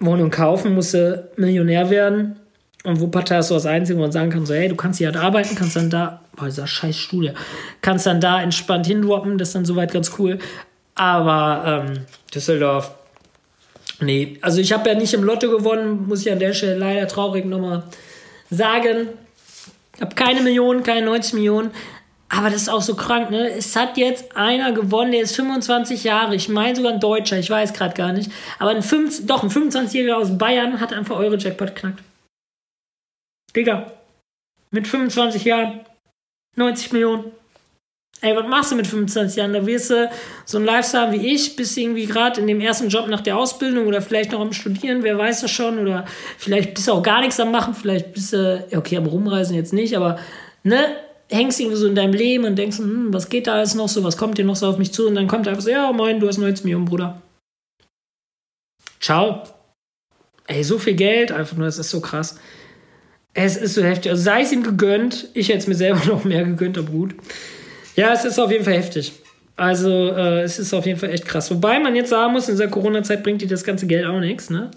Wohnung 0.00 0.30
kaufen, 0.30 0.74
musste 0.74 1.30
Millionär 1.36 1.90
werden 1.90 2.36
und 2.84 3.00
Wuppertal 3.00 3.40
ist 3.40 3.48
so 3.48 3.54
das 3.54 3.66
Einzige, 3.66 3.98
wo 3.98 4.02
man 4.02 4.12
sagen 4.12 4.30
kann, 4.30 4.46
so, 4.46 4.54
hey, 4.54 4.68
du 4.68 4.76
kannst 4.76 4.98
hier 4.98 5.08
halt 5.08 5.16
arbeiten, 5.16 5.54
kannst 5.54 5.76
dann 5.76 5.90
da, 5.90 6.22
boah, 6.36 6.46
dieser 6.46 6.66
scheiß 6.66 6.96
Studie, 6.96 7.32
kannst 7.80 8.06
dann 8.06 8.20
da 8.20 8.40
entspannt 8.40 8.86
hinwoppen, 8.86 9.38
das 9.38 9.48
ist 9.48 9.54
dann 9.56 9.64
soweit 9.64 9.92
ganz 9.92 10.12
cool. 10.18 10.38
Aber 10.94 11.86
ähm, 11.86 11.98
Düsseldorf, 12.34 12.92
nee, 14.00 14.38
also 14.40 14.60
ich 14.60 14.72
habe 14.72 14.88
ja 14.88 14.94
nicht 14.94 15.14
im 15.14 15.24
Lotto 15.24 15.50
gewonnen, 15.50 16.06
muss 16.06 16.24
ich 16.24 16.32
an 16.32 16.38
der 16.38 16.52
Stelle 16.52 16.76
leider 16.76 17.08
traurig 17.08 17.44
nochmal 17.44 17.84
sagen. 18.50 19.08
Ich 19.94 20.00
habe 20.00 20.14
keine 20.14 20.42
Millionen, 20.42 20.82
keine 20.82 21.06
90 21.06 21.34
Millionen. 21.34 21.70
Aber 22.30 22.50
das 22.50 22.62
ist 22.62 22.68
auch 22.68 22.82
so 22.82 22.94
krank, 22.94 23.30
ne? 23.30 23.50
Es 23.50 23.74
hat 23.74 23.96
jetzt 23.96 24.36
einer 24.36 24.72
gewonnen, 24.72 25.12
der 25.12 25.22
ist 25.22 25.34
25 25.34 26.04
Jahre. 26.04 26.34
Ich 26.34 26.48
meine 26.48 26.76
sogar 26.76 26.92
ein 26.92 27.00
Deutscher, 27.00 27.38
ich 27.38 27.48
weiß 27.48 27.72
gerade 27.72 27.94
gar 27.94 28.12
nicht. 28.12 28.30
Aber 28.58 28.70
ein 28.70 28.82
5, 28.82 29.26
doch, 29.26 29.42
ein 29.42 29.50
25-Jähriger 29.50 30.16
aus 30.16 30.36
Bayern 30.36 30.78
hat 30.78 30.92
einfach 30.92 31.16
eure 31.16 31.38
Jackpot 31.38 31.74
geknackt. 31.74 32.02
Digga, 33.56 33.92
mit 34.70 34.86
25 34.86 35.44
Jahren, 35.44 35.80
90 36.56 36.92
Millionen. 36.92 37.32
Ey, 38.20 38.34
was 38.34 38.46
machst 38.48 38.72
du 38.72 38.76
mit 38.76 38.86
25 38.86 39.36
Jahren? 39.36 39.52
Da 39.52 39.64
wirst 39.64 39.90
du 39.90 40.10
so 40.44 40.58
ein 40.58 40.64
Lifestyle 40.64 41.12
wie 41.12 41.34
ich, 41.34 41.54
bist 41.54 41.78
irgendwie 41.78 42.06
gerade 42.06 42.40
in 42.40 42.48
dem 42.48 42.60
ersten 42.60 42.88
Job 42.88 43.06
nach 43.06 43.20
der 43.20 43.36
Ausbildung 43.36 43.86
oder 43.86 44.02
vielleicht 44.02 44.32
noch 44.32 44.40
am 44.40 44.52
Studieren, 44.52 45.04
wer 45.04 45.16
weiß 45.16 45.42
das 45.42 45.52
schon, 45.52 45.78
oder 45.78 46.04
vielleicht 46.36 46.74
bist 46.74 46.88
du 46.88 46.92
auch 46.92 47.02
gar 47.02 47.20
nichts 47.20 47.38
am 47.38 47.52
Machen, 47.52 47.74
vielleicht 47.74 48.12
bist 48.12 48.32
du, 48.32 48.66
okay, 48.74 48.96
am 48.96 49.06
Rumreisen 49.06 49.54
jetzt 49.54 49.72
nicht, 49.72 49.96
aber, 49.96 50.18
ne, 50.64 50.96
hängst 51.30 51.60
irgendwie 51.60 51.76
so 51.76 51.86
in 51.86 51.94
deinem 51.94 52.12
Leben 52.12 52.44
und 52.44 52.56
denkst, 52.56 52.78
hm, 52.78 53.12
was 53.12 53.28
geht 53.28 53.46
da 53.46 53.54
alles 53.54 53.74
noch 53.74 53.88
so, 53.88 54.02
was 54.02 54.16
kommt 54.16 54.38
dir 54.38 54.44
noch 54.44 54.56
so 54.56 54.66
auf 54.66 54.78
mich 54.78 54.92
zu? 54.92 55.06
Und 55.06 55.14
dann 55.14 55.28
kommt 55.28 55.46
einfach 55.46 55.62
so, 55.62 55.70
ja, 55.70 55.92
moin, 55.92 56.18
du 56.18 56.26
hast 56.26 56.38
90 56.38 56.64
Millionen, 56.64 56.86
Bruder. 56.86 57.22
Ciao. 59.00 59.44
Ey, 60.46 60.64
so 60.64 60.78
viel 60.78 60.94
Geld, 60.94 61.30
einfach 61.30 61.56
nur, 61.56 61.66
das 61.66 61.78
ist 61.78 61.90
so 61.90 62.00
krass. 62.00 62.38
Es 63.34 63.56
ist 63.56 63.74
so 63.74 63.82
heftig. 63.82 64.10
Also 64.10 64.22
sei 64.22 64.40
es 64.40 64.52
ihm 64.52 64.62
gegönnt. 64.62 65.28
Ich 65.34 65.50
hätte 65.50 65.58
es 65.58 65.66
mir 65.66 65.74
selber 65.74 66.04
noch 66.06 66.24
mehr 66.24 66.44
gegönnt, 66.44 66.78
aber 66.78 66.90
gut. 66.90 67.14
Ja, 67.98 68.12
es 68.12 68.24
ist 68.24 68.38
auf 68.38 68.52
jeden 68.52 68.62
Fall 68.62 68.74
heftig. 68.74 69.12
Also 69.56 70.12
äh, 70.12 70.42
es 70.42 70.60
ist 70.60 70.72
auf 70.72 70.86
jeden 70.86 71.00
Fall 71.00 71.10
echt 71.10 71.26
krass. 71.26 71.50
Wobei 71.50 71.80
man 71.80 71.96
jetzt 71.96 72.10
sagen 72.10 72.32
muss, 72.32 72.48
in 72.48 72.54
dieser 72.54 72.68
Corona-Zeit 72.68 73.24
bringt 73.24 73.42
dir 73.42 73.48
das 73.48 73.64
ganze 73.64 73.88
Geld 73.88 74.06
auch 74.06 74.20
nichts. 74.20 74.50
Ne? 74.50 74.70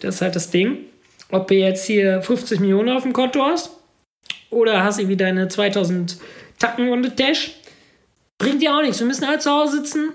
Das 0.00 0.16
ist 0.16 0.22
halt 0.22 0.34
das 0.34 0.50
Ding. 0.50 0.78
Ob 1.30 1.46
du 1.46 1.54
jetzt 1.54 1.86
hier 1.86 2.20
50 2.20 2.58
Millionen 2.58 2.88
auf 2.88 3.04
dem 3.04 3.12
Konto 3.12 3.44
hast 3.44 3.70
oder 4.50 4.82
hast 4.82 4.98
irgendwie 4.98 5.16
deine 5.16 5.46
2000 5.46 6.18
Tacken 6.58 6.88
und 6.88 7.16
Dash, 7.20 7.52
bringt 8.38 8.60
dir 8.60 8.74
auch 8.74 8.82
nichts. 8.82 8.98
Wir 8.98 9.06
müssen 9.06 9.28
halt 9.28 9.40
zu 9.40 9.52
Hause 9.52 9.76
sitzen 9.76 10.08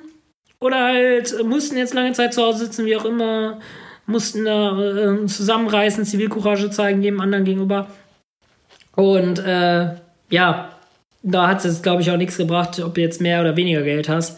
oder 0.59 0.83
halt 0.83 1.45
mussten 1.45 1.77
jetzt 1.77 1.93
lange 1.93 2.11
Zeit 2.11 2.33
zu 2.33 2.43
Hause 2.43 2.65
sitzen, 2.65 2.85
wie 2.85 2.97
auch 2.97 3.05
immer 3.05 3.61
mussten 4.05 4.43
da 4.43 4.77
äh, 4.77 5.25
zusammenreißen, 5.27 6.03
Zivilcourage 6.03 6.69
zeigen, 6.71 7.01
jedem 7.01 7.21
anderen 7.21 7.45
gegenüber. 7.45 7.87
Und 8.97 9.39
äh, 9.39 9.95
ja, 10.29 10.72
da 11.23 11.47
hat 11.47 11.63
es, 11.65 11.81
glaube 11.81 12.01
ich, 12.01 12.11
auch 12.11 12.17
nichts 12.17 12.37
gebracht, 12.37 12.79
ob 12.79 12.95
du 12.95 13.01
jetzt 13.01 13.21
mehr 13.21 13.41
oder 13.41 13.55
weniger 13.55 13.81
Geld 13.81 14.09
hast. 14.09 14.37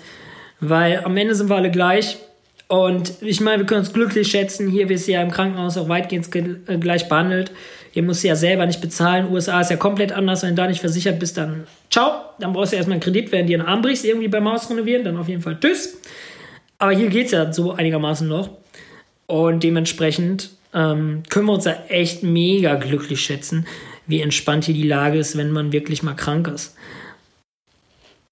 Weil 0.60 1.04
am 1.04 1.18
Ende 1.18 1.36
sind 1.36 1.50
wir 1.50 1.56
alle 1.56 1.72
gleich. 1.72 2.18
Und 2.68 3.22
ich 3.22 3.42
meine, 3.42 3.60
wir 3.60 3.66
können 3.66 3.82
uns 3.82 3.94
glücklich 3.94 4.28
schätzen. 4.30 4.70
Hier 4.70 4.88
wirst 4.90 5.08
du 5.08 5.12
ja 5.12 5.22
im 5.22 5.32
Krankenhaus 5.32 5.78
auch 5.78 5.90
weitgehend 5.90 6.34
äh, 6.36 6.78
gleich 6.78 7.10
behandelt. 7.10 7.52
Hier 7.92 8.04
musst 8.04 8.24
du 8.24 8.28
ja 8.28 8.36
selber 8.36 8.66
nicht 8.66 8.82
bezahlen. 8.82 9.32
USA 9.32 9.62
ist 9.62 9.72
ja 9.72 9.78
komplett 9.78 10.12
anders. 10.12 10.44
Wenn 10.44 10.50
du 10.50 10.56
da 10.56 10.68
nicht 10.68 10.80
versichert 10.80 11.20
bist, 11.20 11.38
dann 11.38 11.66
ciao. 11.90 12.22
Dann 12.40 12.54
brauchst 12.54 12.72
du 12.72 12.78
erstmal 12.78 12.96
einen 12.96 13.02
Kredit, 13.02 13.32
während 13.32 13.50
dir 13.50 13.60
einen 13.60 13.68
Arm 13.68 13.82
brichst, 13.82 14.06
irgendwie 14.06 14.28
beim 14.28 14.50
Haus 14.50 14.70
renovieren. 14.70 15.04
Dann 15.04 15.18
auf 15.18 15.28
jeden 15.28 15.42
Fall 15.42 15.60
tschüss. 15.60 16.00
Aber 16.78 16.92
hier 16.92 17.10
geht 17.10 17.28
es 17.28 17.32
ja 17.32 17.52
so 17.52 17.72
einigermaßen 17.72 18.28
noch. 18.28 18.50
Und 19.28 19.64
dementsprechend 19.64 20.50
ähm, 20.74 21.24
können 21.30 21.46
wir 21.46 21.54
uns 21.54 21.64
da 21.64 21.76
echt 21.88 22.22
mega 22.22 22.76
glücklich 22.76 23.22
schätzen, 23.22 23.66
wie 24.08 24.22
entspannt 24.22 24.66
hier 24.66 24.76
die 24.76 24.88
Lage 24.88 25.18
ist, 25.18 25.38
wenn 25.38 25.52
man 25.52 25.72
wirklich 25.72 26.04
mal 26.04 26.14
krank 26.14 26.48
ist. 26.48 26.76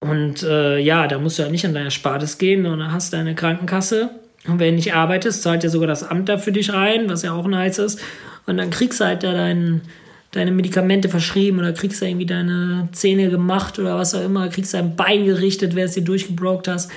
Und 0.00 0.42
äh, 0.42 0.78
ja, 0.78 1.06
da 1.06 1.18
musst 1.18 1.38
du 1.38 1.44
ja 1.44 1.48
nicht 1.48 1.64
an 1.64 1.72
deiner 1.74 1.90
Spartes 1.90 2.36
gehen, 2.36 2.64
sondern 2.64 2.92
hast 2.92 3.12
deine 3.12 3.34
Krankenkasse. 3.34 4.10
Und 4.46 4.58
wenn 4.58 4.70
du 4.70 4.76
nicht 4.76 4.94
arbeitest, 4.94 5.42
zahlt 5.42 5.64
ja 5.64 5.70
sogar 5.70 5.88
das 5.88 6.02
Amt 6.02 6.28
da 6.28 6.36
für 6.36 6.52
dich 6.52 6.72
rein, 6.72 7.08
was 7.08 7.22
ja 7.22 7.32
auch 7.32 7.46
nice 7.46 7.78
ist. 7.78 8.00
Und 8.46 8.58
dann 8.58 8.68
kriegst 8.68 9.00
du 9.00 9.06
halt 9.06 9.22
da 9.22 9.32
dein, 9.32 9.80
deine 10.32 10.52
Medikamente 10.52 11.08
verschrieben 11.08 11.58
oder 11.58 11.72
kriegst 11.72 12.02
du 12.02 12.06
irgendwie 12.06 12.26
deine 12.26 12.88
Zähne 12.92 13.30
gemacht 13.30 13.78
oder 13.78 13.96
was 13.96 14.14
auch 14.14 14.22
immer, 14.22 14.48
kriegst 14.48 14.74
dein 14.74 14.94
Bein 14.94 15.24
gerichtet, 15.24 15.74
wenn 15.74 15.84
es 15.84 15.94
dir 15.94 16.04
durchgebrockt 16.04 16.68
hast. 16.68 16.90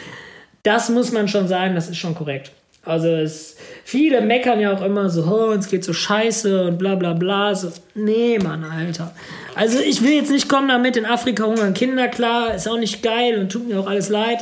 Das 0.64 0.90
muss 0.90 1.14
man 1.14 1.30
schon 1.30 1.48
sagen, 1.48 1.76
das 1.76 1.88
ist 1.88 1.98
schon 1.98 2.16
korrekt. 2.16 2.52
Also 2.88 3.08
es, 3.10 3.56
viele 3.84 4.22
meckern 4.22 4.60
ja 4.60 4.74
auch 4.74 4.84
immer 4.84 5.10
so, 5.10 5.24
oh, 5.24 5.52
uns 5.52 5.70
geht 5.70 5.84
so 5.84 5.94
scheiße 5.94 6.66
und 6.66 6.78
bla 6.78 6.96
bla 6.96 7.14
bla. 7.14 7.54
So, 7.54 7.72
nee, 7.96 8.40
Mann, 8.40 8.64
Alter. 8.64 9.14
Also 9.56 9.80
ich 9.80 10.04
will 10.04 10.14
jetzt 10.14 10.32
nicht 10.32 10.50
kommen 10.50 10.68
damit, 10.68 10.98
in 10.98 11.06
Afrika 11.06 11.46
hungern 11.46 11.74
Kinder, 11.74 12.08
klar, 12.08 12.56
ist 12.56 12.68
auch 12.68 12.80
nicht 12.80 13.04
geil 13.04 13.40
und 13.40 13.52
tut 13.52 13.68
mir 13.68 13.80
auch 13.80 13.88
alles 13.88 14.10
leid. 14.10 14.40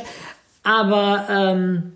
Aber 0.62 1.26
ähm, 1.30 1.92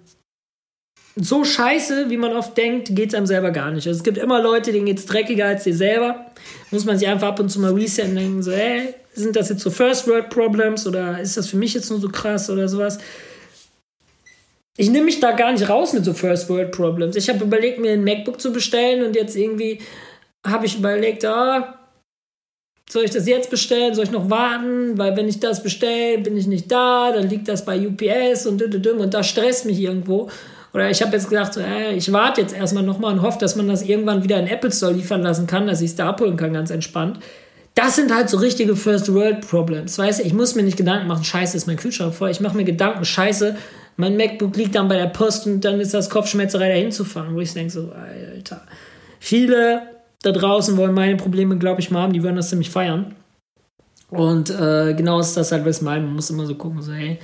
so 1.17 1.45
scheiße, 1.45 2.09
wie 2.09 2.17
man 2.17 2.33
oft 2.33 2.57
denkt, 2.57 2.95
geht 2.95 3.11
es 3.11 3.15
einem 3.15 3.27
selber 3.27 3.51
gar 3.51 3.71
nicht. 3.71 3.87
Also 3.87 3.99
es 3.99 4.05
gibt 4.05 4.19
immer 4.19 4.41
Leute, 4.41 4.73
denen 4.73 4.87
geht 4.87 4.99
es 4.99 5.07
dreckiger 5.07 5.47
als 5.47 5.65
dir 5.65 5.75
selber. 5.75 6.27
Muss 6.71 6.85
man 6.85 6.99
sich 6.99 7.09
einfach 7.09 7.29
ab 7.29 7.41
und 7.41 7.49
zu 7.49 7.61
mal 7.61 7.73
resetten 7.73 8.13
und 8.13 8.17
denken, 8.17 8.43
so, 8.43 8.53
hey, 8.53 8.95
sind 9.13 9.37
das 9.37 9.49
jetzt 9.49 9.63
so 9.63 9.71
First 9.71 10.07
World 10.07 10.31
Problems 10.31 10.87
oder 10.87 11.21
ist 11.21 11.37
das 11.37 11.49
für 11.49 11.57
mich 11.57 11.75
jetzt 11.75 11.91
nur 11.91 12.01
so 12.01 12.09
krass 12.09 12.49
oder 12.49 12.69
sowas? 12.69 12.99
Ich 14.81 14.89
nehme 14.89 15.05
mich 15.05 15.21
da 15.21 15.33
gar 15.33 15.53
nicht 15.53 15.69
raus 15.69 15.93
mit 15.93 16.07
so 16.07 16.15
First 16.15 16.49
World 16.49 16.73
Problems. 16.73 17.15
Ich 17.15 17.29
habe 17.29 17.45
überlegt, 17.45 17.79
mir 17.79 17.93
ein 17.93 18.03
MacBook 18.03 18.41
zu 18.41 18.51
bestellen 18.51 19.05
und 19.05 19.15
jetzt 19.15 19.37
irgendwie 19.37 19.79
habe 20.45 20.65
ich 20.65 20.79
überlegt, 20.79 21.23
ah, 21.27 21.79
soll 22.89 23.05
ich 23.05 23.11
das 23.11 23.29
jetzt 23.29 23.51
bestellen? 23.51 23.95
Soll 23.95 24.05
ich 24.05 24.11
noch 24.11 24.31
warten? 24.31 24.97
Weil 24.97 25.19
wenn 25.19 25.29
ich 25.29 25.39
das 25.39 25.63
bestelle, 25.63 26.17
bin 26.17 26.35
ich 26.35 26.47
nicht 26.47 26.73
da, 26.73 27.13
dann 27.13 27.29
liegt 27.29 27.47
das 27.47 27.67
bei 27.67 27.79
UPS 27.87 28.47
und 28.47 28.63
und 28.63 29.13
da 29.13 29.23
stresst 29.23 29.67
mich 29.67 29.79
irgendwo. 29.79 30.31
Oder 30.73 30.89
ich 30.89 31.03
habe 31.03 31.13
jetzt 31.13 31.29
gedacht, 31.29 31.53
so, 31.53 31.61
äh, 31.61 31.95
ich 31.95 32.11
warte 32.11 32.41
jetzt 32.41 32.57
erstmal 32.57 32.83
nochmal 32.83 33.13
und 33.13 33.21
hoffe, 33.21 33.39
dass 33.39 33.57
man 33.57 33.69
das 33.69 33.83
irgendwann 33.83 34.25
wieder 34.25 34.41
in 34.41 34.47
Apple 34.47 34.73
Store 34.73 34.93
liefern 34.93 35.21
lassen 35.21 35.47
kann, 35.47 35.67
dass 35.67 35.83
ich 35.83 35.91
es 35.91 35.97
da 35.97 36.09
abholen 36.09 36.39
kann, 36.39 36.55
ganz 36.55 36.71
entspannt. 36.71 37.19
Das 37.75 37.97
sind 37.97 38.15
halt 38.15 38.31
so 38.31 38.39
richtige 38.39 38.75
First 38.77 39.13
World 39.13 39.47
Problems. 39.47 39.99
Weißt 39.99 40.21
du, 40.21 40.25
ich 40.25 40.33
muss 40.33 40.55
mir 40.55 40.63
nicht 40.63 40.79
Gedanken 40.79 41.07
machen, 41.07 41.25
scheiße, 41.25 41.55
ist 41.55 41.67
mein 41.67 41.77
Kühlschrank 41.77 42.15
voll. 42.15 42.31
Ich 42.31 42.41
mache 42.41 42.57
mir 42.57 42.65
Gedanken, 42.65 43.05
scheiße, 43.05 43.57
mein 44.01 44.17
MacBook 44.17 44.57
liegt 44.57 44.75
dann 44.75 44.89
bei 44.89 44.97
der 44.97 45.07
Post 45.07 45.47
und 45.47 45.65
dann 45.65 45.81
ist 45.81 45.95
das 45.95 46.11
Kopfschmerzerei 46.11 46.69
dahin 46.69 46.93
zu 46.93 47.05
fahren, 47.05 47.35
wo 47.35 47.41
ich 47.41 47.53
denke 47.53 47.73
so, 47.73 47.93
Alter. 47.93 48.63
Viele 49.19 49.83
da 50.23 50.33
draußen 50.33 50.77
wollen 50.77 50.95
meine 50.95 51.17
Probleme, 51.17 51.57
glaube 51.57 51.81
ich, 51.81 51.91
mal 51.91 52.03
haben, 52.03 52.13
die 52.13 52.23
würden 52.23 52.37
das 52.37 52.51
ziemlich 52.51 52.71
feiern. 52.71 53.15
Und 54.11 54.51
äh, 54.51 54.95
genau 54.95 55.21
ist 55.21 55.37
das 55.37 55.53
halt, 55.53 55.65
was 55.65 55.79
ich 55.79 55.83
meine. 55.83 56.05
Man 56.05 56.15
muss 56.15 56.31
immer 56.31 56.47
so 56.47 56.55
gucken, 56.57 56.83
so, 56.83 56.93
hey, 56.93 57.19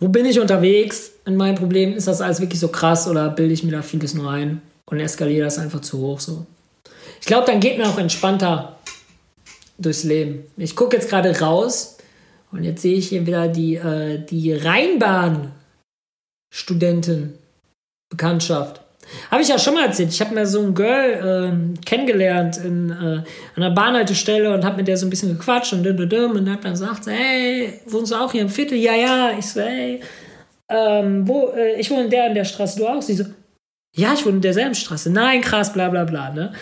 wo 0.00 0.08
bin 0.08 0.24
ich 0.26 0.40
unterwegs 0.40 1.12
in 1.26 1.36
meinem 1.36 1.54
Problem? 1.54 1.94
Ist 1.94 2.08
das 2.08 2.20
alles 2.20 2.40
wirklich 2.40 2.60
so 2.60 2.68
krass 2.68 3.06
oder 3.06 3.28
bilde 3.30 3.54
ich 3.54 3.62
mir 3.62 3.72
da 3.72 3.82
vieles 3.82 4.14
nur 4.14 4.30
ein 4.30 4.62
und 4.86 5.00
eskaliere 5.00 5.44
das 5.44 5.58
einfach 5.58 5.80
zu 5.80 5.98
hoch 5.98 6.20
so? 6.20 6.46
Ich 7.20 7.26
glaube, 7.26 7.46
dann 7.46 7.60
geht 7.60 7.78
man 7.78 7.88
auch 7.88 7.98
entspannter 7.98 8.78
durchs 9.78 10.04
Leben. 10.04 10.44
Ich 10.56 10.76
gucke 10.76 10.96
jetzt 10.96 11.08
gerade 11.08 11.38
raus 11.40 11.98
und 12.50 12.64
jetzt 12.64 12.82
sehe 12.82 12.96
ich 12.96 13.08
hier 13.08 13.26
wieder 13.26 13.48
die, 13.48 13.76
äh, 13.76 14.24
die 14.24 14.52
Rheinbahn 14.52 15.52
Studentin, 16.54 17.34
Bekanntschaft. 18.10 18.80
Habe 19.30 19.42
ich 19.42 19.48
ja 19.48 19.58
schon 19.58 19.74
mal 19.74 19.86
erzählt. 19.86 20.10
Ich 20.10 20.20
habe 20.20 20.34
mir 20.34 20.46
so 20.46 20.60
ein 20.60 20.72
Girl 20.72 21.74
äh, 21.76 21.84
kennengelernt 21.84 22.58
in, 22.58 22.90
äh, 22.90 23.60
der 23.60 23.70
Bahnhaltestelle 23.70 24.54
und 24.54 24.64
habe 24.64 24.76
mit 24.76 24.86
der 24.86 24.96
so 24.96 25.04
ein 25.04 25.10
bisschen 25.10 25.36
gequatscht 25.36 25.72
und 25.72 25.84
und 25.84 26.12
und 26.12 26.50
habe 26.50 26.62
dann 26.62 26.72
gesagt, 26.72 27.06
hey, 27.08 27.80
wohnst 27.86 28.12
du 28.12 28.16
auch 28.16 28.30
hier 28.30 28.42
im 28.42 28.48
Viertel? 28.48 28.78
Ja, 28.78 28.94
ja. 28.94 29.32
Ich 29.36 29.46
so, 29.46 29.60
hey, 29.62 30.00
ähm, 30.68 31.26
wo, 31.26 31.48
äh, 31.56 31.78
ich 31.78 31.90
wohne 31.90 32.04
in 32.04 32.10
der 32.10 32.28
in 32.28 32.34
der 32.34 32.44
Straße, 32.44 32.78
du 32.78 32.86
auch? 32.86 33.02
Sie 33.02 33.14
so, 33.14 33.24
ja, 33.96 34.14
ich 34.14 34.24
wohne 34.24 34.36
in 34.36 34.42
derselben 34.42 34.76
Straße. 34.76 35.10
Nein, 35.10 35.40
krass, 35.40 35.72
bla 35.72 35.88
bla 35.88 36.04
bla. 36.04 36.30
Ne? 36.30 36.52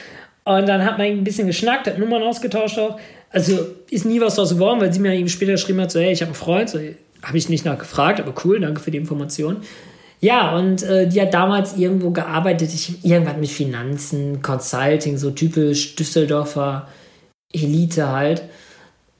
Und 0.45 0.67
dann 0.69 0.85
hat 0.85 0.97
man 0.97 1.07
ein 1.07 1.25
bisschen 1.25 1.47
geschnackt, 1.47 1.87
hat 1.87 1.99
Nummern 1.99 2.23
ausgetauscht 2.23 2.79
auch. 2.79 2.99
Also 3.29 3.67
ist 3.91 4.07
nie 4.07 4.21
was 4.21 4.37
draus 4.37 4.51
geworden, 4.55 4.81
weil 4.81 4.93
sie 4.93 5.01
mir 5.01 5.15
eben 5.15 5.29
später 5.29 5.53
geschrieben 5.53 5.83
hat, 5.83 5.93
so, 5.93 6.01
hey, 6.01 6.13
ich 6.13 6.23
habe 6.23 6.31
einen 6.31 6.35
Freund, 6.35 6.71
so, 6.71 6.79
habe 7.23 7.39
ich 7.39 7.49
nicht 7.49 7.65
nachgefragt, 7.65 8.21
aber 8.21 8.35
cool, 8.45 8.61
danke 8.61 8.81
für 8.81 8.91
die 8.91 8.99
Information. 8.99 9.59
Ja, 10.21 10.57
und 10.57 10.85
äh, 10.85 11.09
die 11.09 11.21
hat 11.21 11.35
damals 11.35 11.77
irgendwo 11.77 12.11
gearbeitet, 12.11 12.73
ich, 12.73 13.05
irgendwas 13.05 13.37
mit 13.39 13.49
Finanzen, 13.49 14.41
Consulting, 14.41 15.19
so 15.19 15.33
typisch 15.33 15.97
Düsseldorfer 15.97 16.87
Elite 17.53 18.09
halt. 18.09 18.43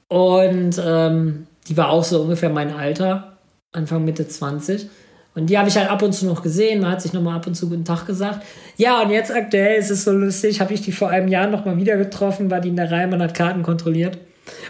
Und 0.07 0.81
ähm, 0.83 1.47
die 1.67 1.75
war 1.75 1.89
auch 1.89 2.03
so 2.03 2.21
ungefähr 2.21 2.49
mein 2.49 2.73
Alter, 2.73 3.37
Anfang 3.73 4.05
Mitte 4.05 4.27
20. 4.27 4.87
Und 5.35 5.49
die 5.49 5.57
habe 5.57 5.67
ich 5.67 5.75
halt 5.75 5.89
ab 5.89 6.01
und 6.03 6.13
zu 6.13 6.25
noch 6.25 6.43
gesehen. 6.43 6.81
Man 6.81 6.91
hat 6.91 7.01
sich 7.01 7.13
nochmal 7.13 7.35
ab 7.35 7.47
und 7.47 7.55
zu 7.55 7.67
guten 7.67 7.85
Tag 7.85 8.05
gesagt. 8.05 8.45
Ja, 8.77 9.01
und 9.01 9.09
jetzt 9.09 9.33
aktuell 9.33 9.79
ist 9.79 9.89
es 9.89 10.03
so 10.03 10.11
lustig, 10.11 10.61
habe 10.61 10.73
ich 10.73 10.81
die 10.81 10.91
vor 10.91 11.09
einem 11.09 11.27
Jahr 11.27 11.47
nochmal 11.47 11.77
wieder 11.77 11.97
getroffen, 11.97 12.51
war 12.51 12.61
die 12.61 12.69
in 12.69 12.75
der 12.75 12.91
Reihe, 12.91 13.07
man 13.07 13.21
hat 13.21 13.33
Karten 13.33 13.63
kontrolliert. 13.63 14.19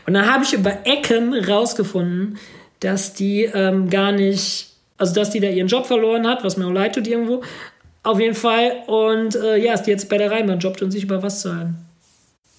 Und 0.07 0.13
dann 0.13 0.31
habe 0.31 0.43
ich 0.43 0.53
über 0.53 0.85
Ecken 0.85 1.33
rausgefunden, 1.33 2.37
dass 2.83 3.13
die 3.13 3.43
ähm, 3.43 3.89
gar 3.89 4.11
nicht, 4.11 4.67
also 4.97 5.13
dass 5.13 5.29
die 5.29 5.39
da 5.39 5.47
ihren 5.47 5.67
Job 5.67 5.85
verloren 5.85 6.27
hat, 6.27 6.43
was 6.43 6.57
mir 6.57 6.67
auch 6.67 6.71
leid 6.71 6.95
tut 6.95 7.07
irgendwo. 7.07 7.41
Auf 8.03 8.19
jeden 8.19 8.35
Fall. 8.35 8.83
Und 8.87 9.35
äh, 9.35 9.57
ja, 9.57 9.73
ist 9.73 9.83
die 9.83 9.91
jetzt 9.91 10.09
bei 10.09 10.17
der 10.17 10.29
Reimann 10.29 10.59
jobbt 10.59 10.81
und 10.81 10.91
sich 10.91 11.03
über 11.03 11.23
was 11.23 11.41
zahlen. 11.41 11.77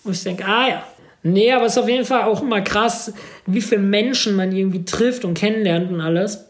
Und 0.05 0.13
ich 0.13 0.23
denke, 0.23 0.45
ah 0.45 0.69
ja. 0.69 0.87
Nee, 1.23 1.53
aber 1.53 1.67
es 1.67 1.73
ist 1.73 1.79
auf 1.79 1.89
jeden 1.89 2.05
Fall 2.05 2.25
auch 2.25 2.43
immer 2.43 2.61
krass, 2.61 3.13
wie 3.47 3.63
viele 3.63 3.81
Menschen 3.81 4.37
man 4.37 4.53
irgendwie 4.53 4.85
trifft 4.85 5.25
und 5.25 5.35
kennenlernt 5.35 5.91
und 5.91 6.01
alles. 6.01 6.45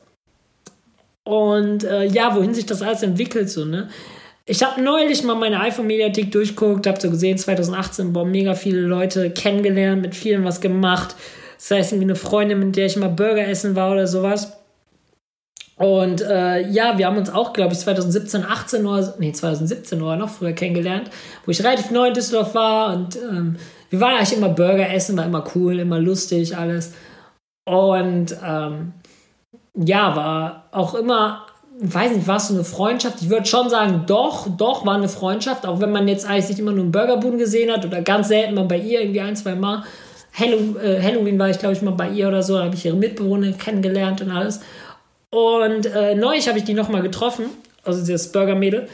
Und 1.22 1.84
äh, 1.84 2.04
ja, 2.06 2.34
wohin 2.34 2.54
sich 2.54 2.66
das 2.66 2.82
alles 2.82 3.02
entwickelt, 3.02 3.48
so, 3.48 3.64
ne? 3.64 3.88
Ich 4.46 4.62
habe 4.62 4.82
neulich 4.82 5.22
mal 5.22 5.36
meine 5.36 5.58
iPhone-Mediathek 5.60 6.30
durchguckt, 6.30 6.86
habe 6.86 7.00
so 7.00 7.08
gesehen, 7.08 7.38
2018, 7.38 8.12
boah, 8.12 8.26
mega 8.26 8.54
viele 8.54 8.82
Leute 8.82 9.30
kennengelernt, 9.30 10.02
mit 10.02 10.14
vielen 10.14 10.44
was 10.44 10.60
gemacht. 10.60 11.16
Das 11.56 11.70
heißt, 11.70 11.92
irgendwie 11.92 12.06
eine 12.06 12.16
Freundin, 12.16 12.58
mit 12.58 12.76
der 12.76 12.86
ich 12.86 12.96
mal 12.96 13.08
Burger 13.08 13.46
essen 13.46 13.76
war 13.76 13.92
oder 13.92 14.06
sowas. 14.06 14.52
Und 15.76 16.20
äh, 16.20 16.68
ja, 16.68 16.98
wir 16.98 17.06
haben 17.06 17.16
uns 17.16 17.30
auch, 17.30 17.52
glaube 17.52 17.72
ich, 17.72 17.80
2017, 17.80 18.44
18 18.44 18.86
oder, 18.86 19.14
nee, 19.18 19.32
2017 19.32 20.00
oder 20.00 20.16
noch 20.16 20.28
früher 20.28 20.52
kennengelernt, 20.52 21.10
wo 21.44 21.50
ich 21.50 21.64
relativ 21.64 21.90
neu 21.90 22.08
in 22.08 22.14
Düsseldorf 22.14 22.54
war 22.54 22.94
und 22.94 23.16
ähm, 23.16 23.56
wir 23.90 24.00
waren 24.00 24.16
eigentlich 24.16 24.36
immer 24.36 24.48
Burger 24.48 24.92
essen, 24.92 25.16
war 25.16 25.24
immer 25.24 25.44
cool, 25.54 25.78
immer 25.78 25.98
lustig, 25.98 26.56
alles. 26.56 26.92
Und 27.64 28.36
ähm, 28.44 28.92
ja, 29.74 30.16
war 30.16 30.64
auch 30.72 30.94
immer, 30.94 31.46
weiß 31.80 32.12
nicht, 32.12 32.26
war 32.26 32.36
es 32.36 32.48
so 32.48 32.54
eine 32.54 32.64
Freundschaft? 32.64 33.22
Ich 33.22 33.30
würde 33.30 33.46
schon 33.46 33.68
sagen, 33.68 34.04
doch, 34.06 34.48
doch, 34.56 34.86
war 34.86 34.94
eine 34.94 35.08
Freundschaft, 35.08 35.66
auch 35.66 35.80
wenn 35.80 35.92
man 35.92 36.08
jetzt 36.08 36.26
eigentlich 36.26 36.48
nicht 36.48 36.58
immer 36.58 36.72
nur 36.72 36.82
einen 36.82 36.92
Burgerboden 36.92 37.38
gesehen 37.38 37.72
hat 37.72 37.84
oder 37.84 38.02
ganz 38.02 38.28
selten 38.28 38.54
mal 38.54 38.64
bei 38.64 38.78
ihr 38.78 39.00
irgendwie 39.00 39.20
ein, 39.20 39.36
zwei 39.36 39.54
Mal. 39.54 39.84
Halloween, 40.36 40.76
äh, 40.76 41.00
Halloween 41.00 41.38
war 41.38 41.48
ich, 41.48 41.58
glaube 41.58 41.74
ich, 41.74 41.82
mal 41.82 41.92
bei 41.92 42.10
ihr 42.10 42.28
oder 42.28 42.42
so, 42.42 42.56
da 42.56 42.64
habe 42.64 42.74
ich 42.74 42.84
ihre 42.84 42.96
Mitbewohner 42.96 43.52
kennengelernt 43.52 44.20
und 44.20 44.30
alles. 44.30 44.60
Und 45.30 45.86
äh, 45.86 46.14
neulich 46.14 46.48
habe 46.48 46.58
ich 46.58 46.64
die 46.64 46.74
nochmal 46.74 47.02
getroffen, 47.02 47.46
also 47.84 48.04
das 48.10 48.32
Burger-Mädel. 48.32 48.88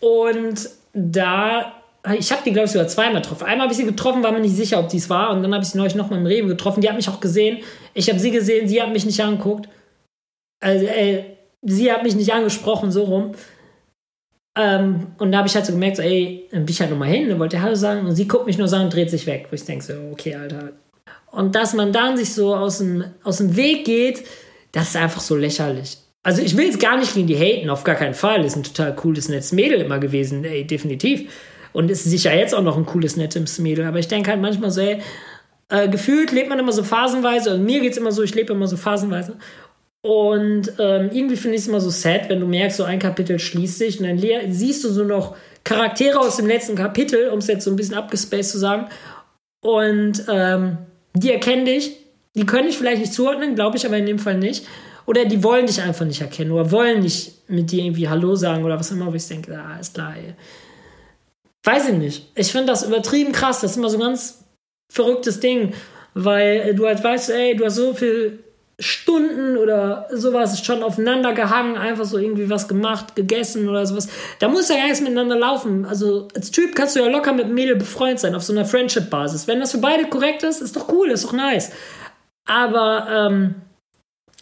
Und 0.00 0.68
da, 0.92 1.72
ich 2.16 2.30
habe 2.30 2.42
die, 2.44 2.52
glaube 2.52 2.66
ich, 2.66 2.72
sogar 2.72 2.88
zweimal 2.88 3.22
getroffen. 3.22 3.44
Einmal 3.44 3.64
habe 3.64 3.72
ich 3.72 3.78
sie 3.78 3.84
getroffen, 3.84 4.22
war 4.22 4.32
mir 4.32 4.40
nicht 4.40 4.56
sicher, 4.56 4.78
ob 4.78 4.88
dies 4.88 5.10
war. 5.10 5.30
Und 5.30 5.42
dann 5.42 5.52
habe 5.52 5.64
ich 5.64 5.70
sie 5.70 5.78
neulich 5.78 5.94
nochmal 5.94 6.20
im 6.20 6.26
Rewe 6.26 6.48
getroffen. 6.48 6.80
Die 6.80 6.88
hat 6.88 6.96
mich 6.96 7.08
auch 7.08 7.20
gesehen. 7.20 7.58
Ich 7.94 8.08
habe 8.08 8.18
sie 8.18 8.30
gesehen, 8.30 8.68
sie 8.68 8.80
hat 8.80 8.92
mich 8.92 9.04
nicht 9.04 9.20
angeguckt. 9.20 9.68
Also, 10.60 10.86
ey, 10.86 11.24
sie 11.62 11.92
hat 11.92 12.02
mich 12.02 12.14
nicht 12.14 12.32
angesprochen, 12.32 12.92
so 12.92 13.04
rum. 13.04 13.32
Ähm, 14.60 15.06
und 15.18 15.30
da 15.30 15.38
habe 15.38 15.48
ich 15.48 15.54
halt 15.54 15.66
so 15.66 15.72
gemerkt, 15.72 15.98
so, 15.98 16.02
ey, 16.02 16.48
dann 16.50 16.64
bin 16.64 16.72
ich 16.72 16.80
halt 16.80 16.90
nochmal 16.90 17.08
hin, 17.08 17.28
dann 17.28 17.38
wollte 17.38 17.62
Hallo 17.62 17.76
sagen 17.76 18.06
und 18.06 18.16
sie 18.16 18.26
guckt 18.26 18.46
mich 18.46 18.58
nur 18.58 18.66
so 18.66 18.76
und 18.76 18.92
dreht 18.92 19.08
sich 19.08 19.26
weg. 19.26 19.46
Wo 19.50 19.54
ich 19.54 19.64
denke 19.64 19.84
so, 19.84 19.92
okay, 20.10 20.34
Alter. 20.34 20.72
Und 21.30 21.54
dass 21.54 21.74
man 21.74 21.92
dann 21.92 22.16
sich 22.16 22.34
so 22.34 22.56
aus 22.56 22.78
dem, 22.78 23.04
aus 23.22 23.38
dem 23.38 23.54
Weg 23.54 23.84
geht, 23.84 24.24
das 24.72 24.88
ist 24.88 24.96
einfach 24.96 25.20
so 25.20 25.36
lächerlich. 25.36 25.98
Also 26.24 26.42
ich 26.42 26.56
will 26.56 26.66
jetzt 26.66 26.80
gar 26.80 26.98
nicht 26.98 27.14
gegen 27.14 27.28
die 27.28 27.36
haten, 27.36 27.70
auf 27.70 27.84
gar 27.84 27.94
keinen 27.94 28.14
Fall. 28.14 28.44
Ist 28.44 28.56
ein 28.56 28.64
total 28.64 28.96
cooles, 28.96 29.28
nettes 29.28 29.52
Mädel 29.52 29.80
immer 29.80 30.00
gewesen, 30.00 30.44
ey, 30.44 30.66
definitiv. 30.66 31.30
Und 31.72 31.90
ist 31.90 32.04
sicher 32.04 32.34
jetzt 32.34 32.54
auch 32.54 32.62
noch 32.62 32.76
ein 32.76 32.86
cooles, 32.86 33.16
nettes 33.16 33.60
Mädel. 33.60 33.86
Aber 33.86 34.00
ich 34.00 34.08
denke 34.08 34.30
halt 34.30 34.40
manchmal 34.40 34.72
so, 34.72 34.80
ey, 34.80 35.00
äh, 35.68 35.88
gefühlt 35.88 36.32
lebt 36.32 36.48
man 36.48 36.58
immer 36.58 36.72
so 36.72 36.82
phasenweise, 36.82 37.54
und 37.54 37.64
mir 37.64 37.80
geht 37.80 37.92
es 37.92 37.98
immer 37.98 38.10
so, 38.10 38.22
ich 38.22 38.34
lebe 38.34 38.52
immer 38.54 38.66
so 38.66 38.76
phasenweise. 38.76 39.36
Und 40.02 40.72
ähm, 40.78 41.10
irgendwie 41.12 41.36
finde 41.36 41.56
ich 41.56 41.62
es 41.62 41.68
immer 41.68 41.80
so 41.80 41.90
sad, 41.90 42.28
wenn 42.28 42.40
du 42.40 42.46
merkst, 42.46 42.76
so 42.76 42.84
ein 42.84 42.98
Kapitel 42.98 43.38
schließt 43.38 43.78
sich 43.78 44.00
und 44.00 44.06
dann 44.06 44.52
siehst 44.52 44.84
du 44.84 44.90
so 44.90 45.04
noch 45.04 45.36
Charaktere 45.64 46.18
aus 46.20 46.36
dem 46.36 46.46
letzten 46.46 46.76
Kapitel, 46.76 47.28
um 47.28 47.40
es 47.40 47.48
jetzt 47.48 47.64
so 47.64 47.70
ein 47.70 47.76
bisschen 47.76 47.96
abgespaced 47.96 48.50
zu 48.50 48.58
sagen. 48.58 48.86
Und 49.60 50.24
ähm, 50.28 50.78
die 51.14 51.32
erkennen 51.32 51.64
dich, 51.64 51.96
die 52.34 52.46
können 52.46 52.68
dich 52.68 52.78
vielleicht 52.78 53.00
nicht 53.00 53.12
zuordnen, 53.12 53.56
glaube 53.56 53.76
ich 53.76 53.84
aber 53.84 53.96
in 53.96 54.06
dem 54.06 54.18
Fall 54.18 54.38
nicht. 54.38 54.66
Oder 55.04 55.24
die 55.24 55.42
wollen 55.42 55.66
dich 55.66 55.82
einfach 55.82 56.04
nicht 56.04 56.20
erkennen 56.20 56.52
oder 56.52 56.70
wollen 56.70 57.00
nicht 57.00 57.48
mit 57.48 57.72
dir 57.72 57.82
irgendwie 57.82 58.08
Hallo 58.08 58.36
sagen 58.36 58.64
oder 58.64 58.78
was 58.78 58.90
immer, 58.90 59.10
wo 59.10 59.14
ich 59.14 59.26
denke, 59.26 59.58
ah, 59.58 59.78
ist 59.80 59.94
klar, 59.94 60.14
ey. 60.16 60.34
Weiß 61.64 61.88
ich 61.88 61.94
nicht. 61.94 62.32
Ich 62.34 62.52
finde 62.52 62.66
das 62.66 62.86
übertrieben 62.86 63.32
krass. 63.32 63.60
Das 63.60 63.72
ist 63.72 63.76
immer 63.78 63.90
so 63.90 63.96
ein 63.96 64.02
ganz 64.02 64.44
verrücktes 64.92 65.40
Ding, 65.40 65.72
weil 66.14 66.74
du 66.74 66.86
halt 66.86 67.02
weißt, 67.02 67.30
ey, 67.30 67.56
du 67.56 67.64
hast 67.64 67.76
so 67.76 67.94
viel 67.94 68.44
Stunden 68.80 69.56
oder 69.56 70.06
sowas 70.12 70.64
schon 70.64 70.84
aufeinander 70.84 71.32
gehangen, 71.32 71.76
einfach 71.76 72.04
so 72.04 72.16
irgendwie 72.16 72.48
was 72.48 72.68
gemacht, 72.68 73.16
gegessen 73.16 73.68
oder 73.68 73.84
sowas. 73.84 74.08
Da 74.38 74.48
muss 74.48 74.68
ja 74.68 74.76
nichts 74.76 75.00
miteinander 75.00 75.36
laufen. 75.36 75.84
Also 75.84 76.28
als 76.36 76.52
Typ 76.52 76.76
kannst 76.76 76.94
du 76.94 77.00
ja 77.00 77.08
locker 77.08 77.32
mit 77.32 77.46
einem 77.46 77.54
Mädel 77.54 77.74
befreundet 77.74 78.20
sein, 78.20 78.36
auf 78.36 78.44
so 78.44 78.52
einer 78.52 78.64
Friendship-Basis. 78.64 79.48
Wenn 79.48 79.58
das 79.58 79.72
für 79.72 79.78
beide 79.78 80.04
korrekt 80.04 80.44
ist, 80.44 80.62
ist 80.62 80.76
doch 80.76 80.92
cool, 80.92 81.10
ist 81.10 81.24
doch 81.24 81.32
nice. 81.32 81.72
Aber 82.46 83.08
ähm, 83.10 83.56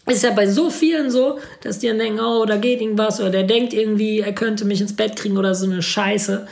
ist 0.05 0.23
ja 0.23 0.31
bei 0.31 0.47
so 0.47 0.69
vielen 0.69 1.09
so, 1.09 1.39
dass 1.63 1.79
die 1.79 1.87
dann 1.87 1.97
denken, 1.97 2.19
oh, 2.19 2.45
da 2.45 2.57
geht 2.57 2.79
irgendwas 2.79 3.19
oder 3.19 3.31
der 3.31 3.43
denkt 3.43 3.73
irgendwie, 3.73 4.19
er 4.19 4.33
könnte 4.33 4.65
mich 4.65 4.81
ins 4.81 4.95
Bett 4.95 5.15
kriegen 5.15 5.37
oder 5.37 5.55
so 5.55 5.65
eine 5.65 5.81
Scheiße. 5.81 6.47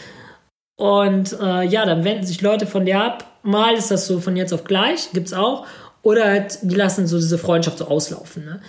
Und 0.76 1.38
äh, 1.40 1.64
ja, 1.64 1.86
dann 1.86 2.04
wenden 2.04 2.26
sich 2.26 2.42
Leute 2.42 2.66
von 2.66 2.86
dir 2.86 3.00
ab. 3.00 3.40
Mal 3.44 3.76
ist 3.76 3.92
das 3.92 4.08
so 4.08 4.20
von 4.20 4.36
jetzt 4.36 4.54
auf 4.54 4.64
gleich, 4.64 5.12
gibt's 5.14 5.34
auch. 5.34 5.68
Oder 6.06 6.26
halt, 6.26 6.60
die 6.62 6.76
lassen 6.76 7.08
so 7.08 7.18
diese 7.18 7.40
Freundschaft 7.40 7.80
so 7.80 7.88
auslaufen. 7.88 8.46
Ne? 8.46 8.62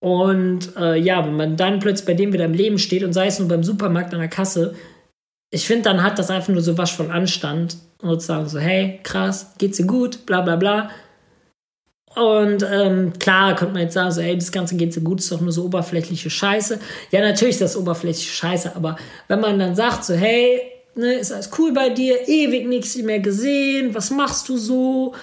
Und 0.00 0.76
äh, 0.76 0.96
ja, 0.96 1.26
wenn 1.26 1.36
man 1.36 1.56
dann 1.56 1.80
plötzlich 1.80 2.06
bei 2.06 2.14
dem 2.14 2.32
wieder 2.32 2.44
im 2.44 2.52
Leben 2.52 2.78
steht 2.78 3.02
und 3.02 3.12
sei 3.12 3.26
es 3.26 3.40
nur 3.40 3.48
beim 3.48 3.64
Supermarkt 3.64 4.14
an 4.14 4.20
der 4.20 4.28
Kasse, 4.28 4.76
ich 5.50 5.66
finde, 5.66 5.82
dann 5.82 6.04
hat 6.04 6.20
das 6.20 6.30
einfach 6.30 6.52
nur 6.52 6.62
so 6.62 6.78
was 6.78 6.90
von 6.90 7.10
Anstand. 7.10 7.78
Und 8.00 8.22
sagen 8.22 8.48
so, 8.48 8.58
hey, 8.58 9.00
krass, 9.02 9.54
geht's 9.58 9.78
dir 9.78 9.86
gut, 9.86 10.24
bla 10.26 10.42
bla 10.42 10.56
bla. 10.56 10.90
Und 12.14 12.64
ähm, 12.70 13.14
klar, 13.18 13.56
könnte 13.56 13.72
man 13.72 13.82
jetzt 13.82 13.94
sagen, 13.94 14.12
so, 14.12 14.20
hey, 14.20 14.36
das 14.36 14.52
Ganze 14.52 14.76
geht 14.76 14.92
so 14.92 15.00
gut, 15.00 15.18
ist 15.18 15.32
doch 15.32 15.40
nur 15.40 15.52
so 15.52 15.64
oberflächliche 15.64 16.30
Scheiße. 16.30 16.78
Ja, 17.10 17.22
natürlich 17.22 17.54
ist 17.54 17.62
das 17.62 17.76
oberflächliche 17.76 18.30
Scheiße, 18.30 18.76
aber 18.76 18.96
wenn 19.26 19.40
man 19.40 19.58
dann 19.58 19.74
sagt, 19.74 20.04
so, 20.04 20.14
hey, 20.14 20.60
ne, 20.94 21.14
ist 21.14 21.32
alles 21.32 21.50
cool 21.58 21.72
bei 21.72 21.88
dir, 21.88 22.28
ewig 22.28 22.68
nichts 22.68 22.94
mehr 22.98 23.20
gesehen, 23.20 23.94
was 23.94 24.10
machst 24.10 24.48
du 24.48 24.58
so? 24.58 25.14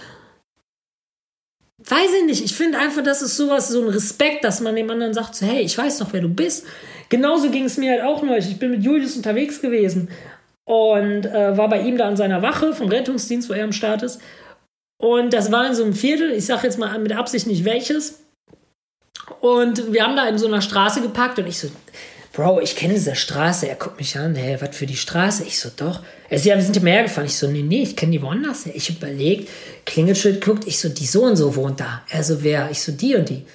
Weiß 1.86 2.12
ich 2.20 2.26
nicht, 2.26 2.44
ich 2.44 2.54
finde 2.54 2.78
einfach, 2.78 3.04
das 3.04 3.22
ist 3.22 3.38
sowas, 3.38 3.70
so 3.70 3.82
ein 3.82 3.90
Respekt, 3.90 4.44
dass 4.44 4.62
man 4.62 4.76
dem 4.76 4.90
anderen 4.90 5.14
sagt, 5.14 5.36
so, 5.36 5.46
hey, 5.46 5.62
ich 5.62 5.78
weiß 5.78 6.00
doch, 6.00 6.12
wer 6.12 6.22
du 6.22 6.30
bist. 6.30 6.66
Genauso 7.10 7.50
ging 7.50 7.66
es 7.66 7.78
mir 7.78 7.92
halt 7.92 8.04
auch 8.04 8.24
neulich. 8.24 8.50
Ich 8.50 8.60
bin 8.60 8.72
mit 8.72 8.84
Julius 8.84 9.16
unterwegs 9.18 9.62
gewesen 9.62 10.10
und 10.66 11.26
äh, 11.26 11.58
war 11.58 11.70
bei 11.70 11.82
ihm 11.82 11.98
da 11.98 12.08
an 12.08 12.16
seiner 12.16 12.42
Wache 12.42 12.74
vom 12.74 12.88
Rettungsdienst, 12.88 13.50
wo 13.50 13.54
er 13.54 13.66
am 13.66 13.74
Start 13.74 14.04
ist. 14.04 14.22
Und 14.98 15.34
das 15.34 15.52
war 15.52 15.68
in 15.68 15.74
so 15.74 15.84
einem 15.84 15.94
Viertel, 15.94 16.32
ich 16.32 16.46
sage 16.46 16.68
jetzt 16.68 16.78
mal 16.78 16.98
mit 17.00 17.12
Absicht 17.12 17.48
nicht 17.48 17.66
welches. 17.66 18.24
Und 19.40 19.92
wir 19.92 20.04
haben 20.04 20.16
da 20.16 20.28
in 20.28 20.38
so 20.38 20.48
einer 20.48 20.62
Straße 20.62 21.02
gepackt 21.02 21.40
und 21.40 21.48
ich 21.48 21.60
so, 21.60 21.70
Bro, 22.34 22.62
ich 22.62 22.78
kenne 22.78 22.94
diese 22.94 23.16
Straße. 23.16 23.68
Er 23.68 23.76
guckt 23.76 23.98
mich 23.98 24.18
an, 24.18 24.36
hey, 24.36 24.56
was 24.62 24.76
für 24.76 24.86
die 24.86 24.96
Straße? 24.96 25.44
Ich 25.44 25.60
so, 25.60 25.70
doch. 25.76 26.02
Er 26.30 26.38
sagt, 26.38 26.46
ja, 26.46 26.56
wir 26.56 26.64
sind 26.64 26.78
ja 26.78 26.82
mehr 26.82 27.04
gefahren. 27.04 27.26
Ich 27.26 27.36
so, 27.36 27.48
nee, 27.48 27.62
nee, 27.62 27.84
ich 27.84 27.96
kenne 27.98 28.14
die 28.14 28.22
woanders. 28.22 28.68
Ich 28.68 28.90
überlegt, 28.90 29.50
Klingelschild 29.86 30.44
guckt, 30.44 30.66
ich 30.66 30.80
so, 30.80 30.88
die 30.88 31.06
so 31.06 31.24
und 31.24 31.36
so 31.36 31.56
wohnt 31.58 31.82
da. 31.82 32.04
Er 32.10 32.24
so, 32.24 32.42
wer? 32.42 32.70
Ich 32.72 32.82
so, 32.82 32.94
die 32.94 33.16
und 33.16 33.28
die. 33.28 33.46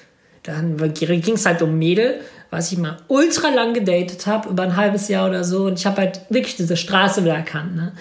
Dann 0.43 0.77
ging 0.93 1.33
es 1.33 1.45
halt 1.45 1.61
um 1.63 1.77
Mädel, 1.77 2.21
was 2.51 2.71
ich 2.71 2.77
mal 2.77 2.97
ultra 3.07 3.49
lang 3.49 3.73
gedatet 3.73 4.27
habe, 4.27 4.49
über 4.49 4.63
ein 4.63 4.77
halbes 4.77 5.07
Jahr 5.07 5.27
oder 5.27 5.43
so. 5.43 5.65
Und 5.65 5.79
ich 5.79 5.85
habe 5.87 5.97
halt 5.97 6.21
wirklich 6.29 6.55
diese 6.55 6.77
Straße 6.77 7.23
wieder 7.23 7.35
erkannt. 7.35 7.75
Ne? 7.75 7.93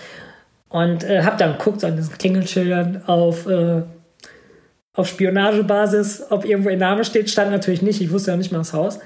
Und 0.68 1.04
äh, 1.04 1.22
habe 1.22 1.38
dann 1.38 1.56
geguckt 1.56 1.80
so 1.80 1.86
an 1.86 1.96
diesen 1.96 2.18
Klingelschildern 2.18 3.02
auf, 3.06 3.46
äh, 3.46 3.82
auf 4.92 5.08
Spionagebasis, 5.08 6.24
ob 6.28 6.44
irgendwo 6.44 6.68
ihr 6.68 6.76
Name 6.76 7.04
steht. 7.04 7.30
Stand 7.30 7.50
natürlich 7.50 7.80
nicht. 7.80 8.02
Ich 8.02 8.12
wusste 8.12 8.32
ja 8.32 8.36
nicht 8.36 8.52
mal 8.52 8.58
das 8.58 8.74
Haus. 8.74 8.98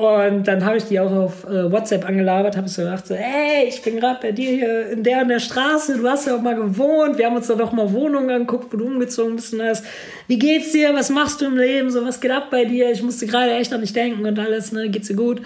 Und 0.00 0.46
dann 0.46 0.64
habe 0.64 0.76
ich 0.76 0.84
die 0.84 1.00
auch 1.00 1.10
auf 1.10 1.44
äh, 1.44 1.72
WhatsApp 1.72 2.06
angelabert, 2.06 2.56
habe 2.56 2.68
so 2.68 2.82
gedacht, 2.82 3.04
so, 3.04 3.16
hey, 3.16 3.66
ich 3.66 3.82
bin 3.82 3.98
gerade 3.98 4.20
bei 4.22 4.30
dir 4.30 4.50
hier 4.52 4.90
in 4.90 5.02
der 5.02 5.22
und 5.22 5.28
der 5.28 5.40
Straße, 5.40 5.98
du 5.98 6.08
hast 6.08 6.28
ja 6.28 6.36
auch 6.36 6.40
mal 6.40 6.54
gewohnt, 6.54 7.18
wir 7.18 7.26
haben 7.26 7.34
uns 7.34 7.48
da 7.48 7.56
doch 7.56 7.72
mal 7.72 7.92
Wohnungen 7.92 8.30
angeguckt, 8.30 8.72
wo 8.72 8.76
du 8.76 8.86
umgezogen 8.86 9.34
bist 9.34 9.52
und 9.52 9.60
alles. 9.60 9.82
Wie 10.28 10.38
geht's 10.38 10.70
dir, 10.70 10.94
was 10.94 11.10
machst 11.10 11.40
du 11.40 11.46
im 11.46 11.56
Leben, 11.56 11.90
so, 11.90 12.06
was 12.06 12.20
geht 12.20 12.30
ab 12.30 12.46
bei 12.48 12.64
dir? 12.64 12.92
Ich 12.92 13.02
musste 13.02 13.26
gerade 13.26 13.50
echt 13.50 13.72
an 13.72 13.80
dich 13.80 13.92
denken 13.92 14.24
und 14.24 14.38
alles, 14.38 14.70
ne, 14.70 14.88
geht's 14.88 15.08
dir 15.08 15.16
gut? 15.16 15.42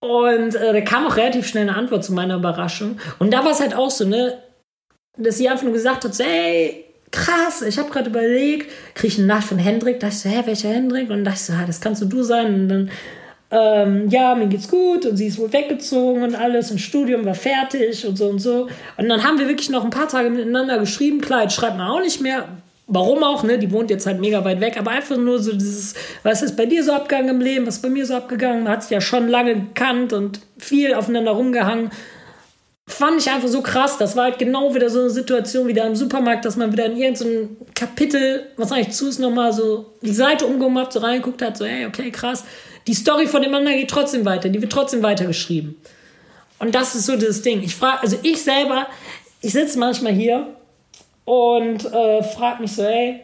Und 0.00 0.56
äh, 0.56 0.72
da 0.72 0.80
kam 0.80 1.06
auch 1.06 1.16
relativ 1.16 1.46
schnell 1.46 1.68
eine 1.68 1.76
Antwort 1.76 2.04
zu 2.04 2.12
meiner 2.12 2.34
Überraschung. 2.34 2.98
Und 3.20 3.32
da 3.32 3.44
war 3.44 3.52
es 3.52 3.60
halt 3.60 3.76
auch 3.76 3.92
so, 3.92 4.04
ne, 4.04 4.38
dass 5.16 5.38
sie 5.38 5.48
einfach 5.48 5.62
nur 5.62 5.72
gesagt 5.72 6.04
hat, 6.04 6.16
so, 6.16 6.24
hey, 6.24 6.84
krass, 7.12 7.62
ich 7.62 7.78
habe 7.78 7.90
gerade 7.90 8.10
überlegt, 8.10 8.72
kriege 8.94 9.12
ich 9.12 9.18
eine 9.18 9.28
Nacht 9.28 9.44
von 9.44 9.58
Hendrik, 9.58 10.00
da 10.00 10.08
dachte 10.08 10.16
ich 10.16 10.22
so, 10.22 10.36
hä, 10.36 10.42
welcher 10.46 10.70
Hendrik? 10.70 11.10
Und 11.10 11.22
da 11.22 11.30
dachte 11.30 11.36
ich 11.36 11.46
so, 11.46 11.52
ah, 11.52 11.64
das 11.64 11.80
kannst 11.80 12.02
du 12.02 12.06
du 12.06 12.24
sein. 12.24 12.54
Und 12.54 12.68
dann 12.68 12.90
ähm, 13.50 14.08
ja, 14.10 14.34
mir 14.34 14.46
geht's 14.46 14.68
gut 14.68 15.06
und 15.06 15.16
sie 15.16 15.28
ist 15.28 15.38
wohl 15.38 15.52
weggezogen 15.52 16.22
und 16.22 16.34
alles 16.34 16.70
und 16.70 16.78
Studium 16.78 17.24
war 17.24 17.34
fertig 17.34 18.06
und 18.06 18.16
so 18.18 18.28
und 18.28 18.40
so. 18.40 18.68
Und 18.96 19.08
dann 19.08 19.24
haben 19.24 19.38
wir 19.38 19.48
wirklich 19.48 19.70
noch 19.70 19.84
ein 19.84 19.90
paar 19.90 20.08
Tage 20.08 20.28
miteinander 20.28 20.78
geschrieben. 20.78 21.20
Klar, 21.20 21.44
jetzt 21.44 21.54
schreibt 21.54 21.78
man 21.78 21.88
auch 21.88 22.00
nicht 22.00 22.20
mehr. 22.20 22.44
Warum 22.90 23.22
auch, 23.22 23.42
ne? 23.42 23.58
Die 23.58 23.70
wohnt 23.70 23.90
jetzt 23.90 24.06
halt 24.06 24.18
mega 24.18 24.44
weit 24.44 24.60
weg, 24.60 24.78
aber 24.78 24.92
einfach 24.92 25.18
nur 25.18 25.38
so 25.42 25.52
dieses, 25.52 25.94
was 26.22 26.42
ist 26.42 26.56
bei 26.56 26.64
dir 26.64 26.82
so 26.82 26.92
abgegangen 26.92 27.28
im 27.28 27.40
Leben, 27.40 27.66
was 27.66 27.76
ist 27.76 27.82
bei 27.82 27.90
mir 27.90 28.06
so 28.06 28.14
abgegangen? 28.14 28.64
Man 28.64 28.72
hat 28.72 28.82
sich 28.82 28.92
ja 28.92 29.02
schon 29.02 29.28
lange 29.28 29.54
gekannt 29.54 30.14
und 30.14 30.40
viel 30.58 30.94
aufeinander 30.94 31.32
rumgehangen 31.32 31.90
fand 32.88 33.20
ich 33.20 33.30
einfach 33.30 33.48
so 33.48 33.60
krass. 33.60 33.98
Das 33.98 34.16
war 34.16 34.24
halt 34.24 34.38
genau 34.38 34.74
wieder 34.74 34.90
so 34.90 35.00
eine 35.00 35.10
Situation 35.10 35.68
wie 35.68 35.74
da 35.74 35.86
im 35.86 35.94
Supermarkt, 35.94 36.44
dass 36.44 36.56
man 36.56 36.72
wieder 36.72 36.86
in 36.86 36.96
irgendein 36.96 37.56
Kapitel, 37.74 38.46
was 38.56 38.72
eigentlich 38.72 38.96
zu 38.96 39.08
ist, 39.08 39.18
nochmal 39.18 39.52
so 39.52 39.92
die 40.02 40.12
Seite 40.12 40.46
umgemacht, 40.46 40.92
so 40.92 41.00
reingeguckt 41.00 41.42
hat, 41.42 41.56
so, 41.56 41.66
hey, 41.66 41.86
okay, 41.86 42.10
krass. 42.10 42.44
Die 42.86 42.94
Story 42.94 43.26
von 43.26 43.42
dem 43.42 43.54
anderen 43.54 43.78
geht 43.78 43.90
trotzdem 43.90 44.24
weiter, 44.24 44.48
die 44.48 44.60
wird 44.60 44.72
trotzdem 44.72 45.02
weitergeschrieben. 45.02 45.76
Und 46.58 46.74
das 46.74 46.94
ist 46.94 47.06
so 47.06 47.16
das 47.16 47.42
Ding. 47.42 47.62
Ich 47.62 47.76
frage, 47.76 48.02
also 48.02 48.18
ich 48.22 48.42
selber, 48.42 48.88
ich 49.42 49.52
sitze 49.52 49.78
manchmal 49.78 50.12
hier 50.12 50.56
und 51.24 51.84
äh, 51.84 52.22
frage 52.22 52.62
mich 52.62 52.72
so, 52.72 52.84
hey, 52.84 53.20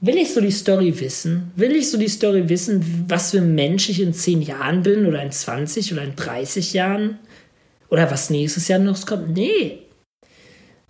will 0.00 0.16
ich 0.16 0.32
so 0.32 0.40
die 0.40 0.50
Story 0.50 0.98
wissen? 0.98 1.52
Will 1.54 1.76
ich 1.76 1.90
so 1.90 1.98
die 1.98 2.08
Story 2.08 2.48
wissen, 2.48 3.04
was 3.08 3.32
für 3.32 3.38
ein 3.38 3.54
Mensch 3.54 3.90
ich 3.90 4.00
in 4.00 4.14
10 4.14 4.42
Jahren 4.42 4.82
bin 4.82 5.06
oder 5.06 5.22
in 5.22 5.30
20 5.30 5.92
oder 5.92 6.02
in 6.02 6.16
30 6.16 6.72
Jahren? 6.72 7.18
Oder 7.92 8.10
was 8.10 8.30
nächstes 8.30 8.68
Jahr 8.68 8.78
noch 8.78 9.04
kommt? 9.04 9.34
Nee. 9.34 9.82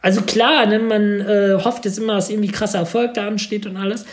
Also 0.01 0.23
klar, 0.23 0.67
ne, 0.67 0.79
man 0.79 1.21
äh, 1.21 1.59
hofft 1.63 1.85
jetzt 1.85 1.99
immer, 1.99 2.15
dass 2.15 2.31
irgendwie 2.31 2.53
krasser 2.53 2.79
Erfolg 2.79 3.15
da 3.15 3.27
ansteht 3.27 3.67
und 3.67 3.77
alles. 3.77 4.07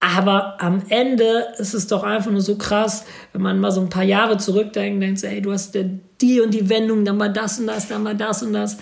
Aber 0.00 0.60
am 0.60 0.82
Ende 0.88 1.46
ist 1.58 1.72
es 1.72 1.86
doch 1.86 2.02
einfach 2.02 2.32
nur 2.32 2.40
so 2.40 2.56
krass, 2.56 3.04
wenn 3.32 3.42
man 3.42 3.60
mal 3.60 3.70
so 3.70 3.80
ein 3.80 3.88
paar 3.88 4.02
Jahre 4.02 4.38
zurückdenkt, 4.38 5.00
denkt 5.02 5.20
so, 5.20 5.28
ey, 5.28 5.40
du 5.40 5.52
hast 5.52 5.78
die 6.20 6.40
und 6.40 6.52
die 6.52 6.68
Wendung, 6.68 7.04
dann 7.04 7.16
mal 7.16 7.32
das 7.32 7.60
und 7.60 7.68
das, 7.68 7.88
dann 7.88 8.02
mal 8.02 8.16
das 8.16 8.42
und 8.42 8.52
das. 8.52 8.78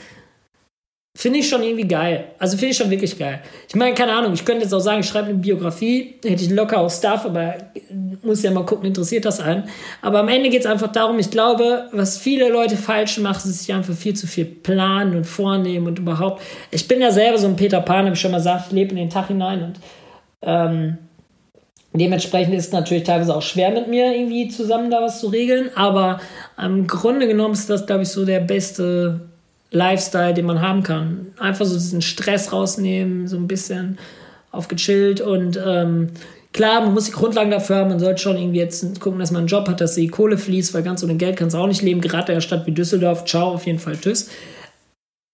Finde 1.17 1.39
ich 1.39 1.49
schon 1.49 1.63
irgendwie 1.63 1.87
geil. 1.87 2.25
Also 2.41 2.57
finde 2.57 2.73
ich 2.73 2.77
schon 2.77 2.91
wirklich 2.91 3.17
geil. 3.17 3.41
Ich 3.69 3.77
meine, 3.77 3.95
keine 3.95 4.13
Ahnung, 4.13 4.33
ich 4.33 4.45
könnte 4.45 4.65
jetzt 4.65 4.73
auch 4.73 4.81
sagen, 4.81 4.99
ich 4.99 5.07
schreibe 5.07 5.29
eine 5.29 5.39
Biografie, 5.39 6.17
hätte 6.25 6.43
ich 6.43 6.51
locker 6.51 6.81
auch 6.81 6.91
Stuff, 6.91 7.25
aber 7.25 7.55
muss 8.23 8.43
ja 8.43 8.51
mal 8.51 8.67
gucken, 8.67 8.87
interessiert 8.87 9.25
das 9.25 9.39
einen. 9.39 9.69
Aber 10.03 10.19
am 10.19 10.29
Ende 10.29 10.51
geht 10.51 10.63
es 10.63 10.67
einfach 10.67 10.91
darum, 10.91 11.21
ich 11.21 11.31
glaube, 11.31 11.89
was 11.93 12.19
viele 12.19 12.49
Leute 12.49 12.77
falsch 12.77 13.19
machen, 13.19 13.49
ist 13.49 13.61
sich 13.61 13.73
einfach 13.73 13.95
viel 13.95 14.15
zu 14.15 14.27
viel 14.27 14.45
planen 14.45 15.17
und 15.17 15.25
vornehmen 15.25 15.87
und 15.87 16.01
überhaupt. 16.01 16.43
Ich 16.73 16.89
bin 16.89 17.01
ja 17.01 17.13
selber 17.13 17.39
so 17.39 17.47
ein 17.47 17.55
Peter 17.55 17.81
Pan, 17.81 18.07
habe 18.07 18.15
ich 18.15 18.21
schon 18.21 18.33
mal 18.33 18.39
gesagt, 18.39 18.65
ich 18.67 18.73
lebe 18.73 18.91
in 18.91 18.97
den 18.97 19.11
Tag 19.11 19.29
hinein 19.29 19.63
und 19.63 19.81
ähm, 20.43 20.99
dementsprechend 21.93 22.55
ist 22.55 22.67
es 22.67 22.73
natürlich 22.73 23.05
teilweise 23.05 23.37
auch 23.37 23.43
schwer 23.43 23.71
mit 23.71 23.87
mir 23.87 24.13
irgendwie 24.13 24.49
zusammen 24.49 24.91
da 24.91 25.01
was 25.01 25.21
zu 25.21 25.29
regeln, 25.29 25.71
aber 25.77 26.21
im 26.61 26.89
Grunde 26.89 27.29
genommen 27.29 27.55
ist 27.55 27.71
das, 27.71 27.87
glaube 27.87 28.03
ich, 28.03 28.09
so 28.09 28.25
der 28.25 28.41
beste 28.41 29.21
Lifestyle, 29.75 30.35
den 30.35 30.47
man 30.47 30.61
haben 30.61 30.83
kann. 30.83 31.33
Einfach 31.39 31.67
so 31.67 31.75
diesen 31.75 32.03
Stress 32.03 32.53
rausnehmen, 32.53 33.29
so 33.29 33.37
ein 33.37 33.49
bisschen 33.49 33.99
aufgechillt 34.51 35.21
und 35.21 35.61
ähm, 35.65 36.11
klar, 36.53 36.81
man 36.81 36.95
muss 36.95 37.07
die 37.07 37.13
Grundlagen 37.13 37.51
dafür 37.51 37.77
haben. 37.77 37.91
Man 37.91 37.99
sollte 37.99 38.23
schon 38.23 38.39
irgendwie 38.39 38.61
jetzt 38.61 39.01
gucken, 39.01 39.19
dass 39.19 39.33
man 39.33 39.41
einen 39.41 39.49
Job 39.49 39.69
hat, 39.69 39.83
dass 39.83 39.97
die 39.97 40.09
Kohle 40.09 40.39
fließt, 40.39 40.73
weil 40.73 40.83
ganz 40.83 41.05
ohne 41.05 41.17
Geld 41.17 41.37
kannst 41.37 41.55
du 41.55 41.59
auch 41.59 41.67
nicht 41.67 41.83
leben. 41.83 42.01
Gerade 42.01 42.29
in 42.29 42.37
einer 42.37 42.41
Stadt 42.41 42.67
wie 42.67 42.73
Düsseldorf, 42.73 43.27
ciao, 43.27 43.49
auf 43.49 43.67
jeden 43.67 43.81
Fall 43.81 43.97
tschüss. 44.01 44.31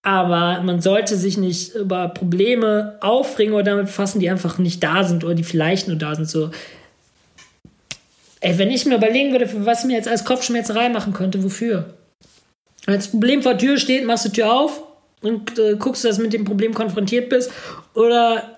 Aber 0.03 0.61
man 0.63 0.81
sollte 0.81 1.15
sich 1.15 1.37
nicht 1.37 1.75
über 1.75 2.09
Probleme 2.09 2.97
aufregen 3.01 3.53
oder 3.53 3.63
damit 3.63 3.85
befassen, 3.85 4.19
die 4.19 4.31
einfach 4.31 4.57
nicht 4.57 4.83
da 4.83 5.03
sind 5.03 5.23
oder 5.23 5.35
die 5.35 5.43
vielleicht 5.43 5.87
nur 5.87 5.97
da 5.97 6.15
sind. 6.15 6.27
So, 6.27 6.49
ey, 8.39 8.57
wenn 8.57 8.71
ich 8.71 8.87
mir 8.87 8.95
überlegen 8.95 9.31
würde, 9.31 9.47
was 9.65 9.81
ich 9.81 9.85
mir 9.85 9.95
jetzt 9.95 10.07
als 10.07 10.25
Kopfschmerzerei 10.25 10.89
machen 10.89 11.13
könnte, 11.13 11.43
wofür? 11.43 11.93
Wenn 12.85 12.95
das 12.95 13.09
Problem 13.09 13.41
vor 13.41 13.53
der 13.53 13.59
Tür 13.59 13.77
steht, 13.77 14.05
machst 14.05 14.25
du 14.25 14.29
die 14.29 14.41
Tür 14.41 14.53
auf 14.53 14.83
und 15.21 15.57
äh, 15.59 15.75
guckst, 15.77 16.03
dass 16.03 16.17
du 16.17 16.23
mit 16.23 16.33
dem 16.33 16.45
Problem 16.45 16.73
konfrontiert 16.73 17.29
bist. 17.29 17.51
Oder 17.93 18.57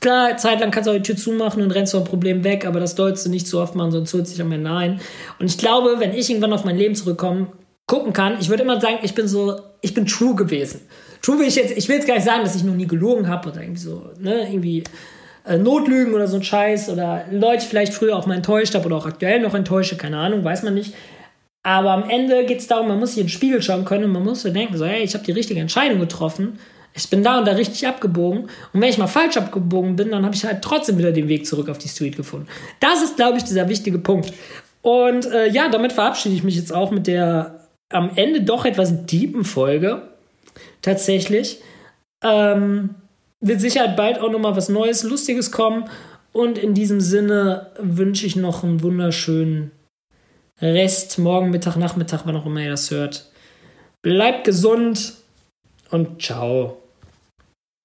klar, 0.00 0.36
zeitlang 0.36 0.70
kannst 0.70 0.86
du 0.86 0.92
auch 0.92 0.96
die 0.96 1.02
Tür 1.02 1.16
zumachen 1.16 1.62
und 1.62 1.70
rennst 1.70 1.92
vom 1.92 2.04
Problem 2.04 2.44
weg, 2.44 2.66
aber 2.66 2.80
das 2.80 2.94
sollst 2.94 3.26
du 3.26 3.30
nicht 3.30 3.46
so 3.46 3.60
oft 3.60 3.74
machen, 3.74 3.90
sonst 3.90 4.14
holt 4.14 4.28
sich 4.28 4.40
am 4.40 4.52
Ende 4.52 4.70
ein. 4.70 5.00
Und 5.38 5.46
ich 5.46 5.58
glaube, 5.58 5.96
wenn 5.98 6.14
ich 6.14 6.30
irgendwann 6.30 6.52
auf 6.52 6.64
mein 6.64 6.76
Leben 6.76 6.94
zurückkomme, 6.94 7.48
gucken 7.86 8.12
kann, 8.12 8.38
ich 8.40 8.48
würde 8.48 8.62
immer 8.62 8.80
sagen, 8.80 8.98
ich 9.02 9.14
bin 9.14 9.28
so, 9.28 9.60
ich 9.80 9.92
bin 9.92 10.06
true 10.06 10.34
gewesen. 10.34 10.80
True 11.20 11.38
will 11.38 11.46
ich 11.46 11.56
jetzt, 11.56 11.76
ich 11.76 11.88
will 11.88 11.96
jetzt 11.96 12.06
gar 12.06 12.14
nicht 12.14 12.24
sagen, 12.24 12.42
dass 12.42 12.54
ich 12.54 12.64
noch 12.64 12.74
nie 12.74 12.86
gelogen 12.86 13.28
habe 13.28 13.50
oder 13.50 13.60
irgendwie 13.60 13.80
so, 13.80 14.10
ne, 14.18 14.48
irgendwie 14.48 14.84
äh, 15.46 15.58
Notlügen 15.58 16.14
oder 16.14 16.26
so 16.26 16.36
ein 16.36 16.42
Scheiß 16.42 16.88
oder 16.88 17.24
Leute 17.30 17.66
vielleicht 17.66 17.92
früher 17.92 18.16
auch 18.16 18.26
mal 18.26 18.36
enttäuscht 18.36 18.74
habe 18.74 18.86
oder 18.86 18.96
auch 18.96 19.06
aktuell 19.06 19.40
noch 19.40 19.54
enttäusche, 19.54 19.96
keine 19.96 20.18
Ahnung, 20.18 20.44
weiß 20.44 20.62
man 20.62 20.74
nicht. 20.74 20.94
Aber 21.64 21.92
am 21.92 22.08
Ende 22.10 22.44
geht 22.44 22.60
es 22.60 22.66
darum, 22.66 22.88
man 22.88 23.00
muss 23.00 23.10
sich 23.10 23.20
in 23.20 23.24
den 23.24 23.30
Spiegel 23.30 23.62
schauen 23.62 23.86
können 23.86 24.04
und 24.04 24.12
man 24.12 24.22
muss 24.22 24.42
denken, 24.42 24.76
so, 24.76 24.84
hey, 24.84 25.02
ich 25.02 25.14
habe 25.14 25.24
die 25.24 25.32
richtige 25.32 25.60
Entscheidung 25.60 25.98
getroffen. 25.98 26.58
Ich 26.92 27.08
bin 27.08 27.24
da 27.24 27.38
und 27.38 27.48
da 27.48 27.52
richtig 27.52 27.86
abgebogen. 27.88 28.42
Und 28.72 28.80
wenn 28.80 28.90
ich 28.90 28.98
mal 28.98 29.06
falsch 29.06 29.38
abgebogen 29.38 29.96
bin, 29.96 30.10
dann 30.10 30.24
habe 30.24 30.34
ich 30.34 30.44
halt 30.44 30.62
trotzdem 30.62 30.98
wieder 30.98 31.10
den 31.10 31.26
Weg 31.26 31.46
zurück 31.46 31.70
auf 31.70 31.78
die 31.78 31.88
Street 31.88 32.16
gefunden. 32.16 32.46
Das 32.80 33.02
ist, 33.02 33.16
glaube 33.16 33.38
ich, 33.38 33.44
dieser 33.44 33.68
wichtige 33.68 33.98
Punkt. 33.98 34.32
Und 34.82 35.24
äh, 35.32 35.48
ja, 35.48 35.70
damit 35.70 35.92
verabschiede 35.92 36.34
ich 36.34 36.44
mich 36.44 36.54
jetzt 36.54 36.72
auch 36.72 36.90
mit 36.90 37.06
der 37.06 37.60
am 37.88 38.10
Ende 38.14 38.42
doch 38.42 38.66
etwas 38.66 39.06
deepen 39.06 39.44
Folge. 39.44 40.02
Tatsächlich. 40.82 41.60
Ähm, 42.22 42.90
wird 43.40 43.60
sicher 43.60 43.88
bald 43.88 44.18
auch 44.18 44.30
nochmal 44.30 44.56
was 44.56 44.68
Neues, 44.68 45.02
Lustiges 45.02 45.50
kommen. 45.50 45.84
Und 46.32 46.58
in 46.58 46.74
diesem 46.74 47.00
Sinne 47.00 47.68
wünsche 47.78 48.26
ich 48.26 48.36
noch 48.36 48.64
einen 48.64 48.82
wunderschönen 48.82 49.70
Rest, 50.60 51.18
morgen, 51.18 51.50
Mittag, 51.50 51.76
Nachmittag, 51.76 52.22
wann 52.24 52.36
auch 52.36 52.46
immer 52.46 52.60
ihr 52.60 52.70
das 52.70 52.90
hört. 52.90 53.30
Bleibt 54.02 54.44
gesund 54.44 55.14
und 55.90 56.22
ciao. 56.22 56.83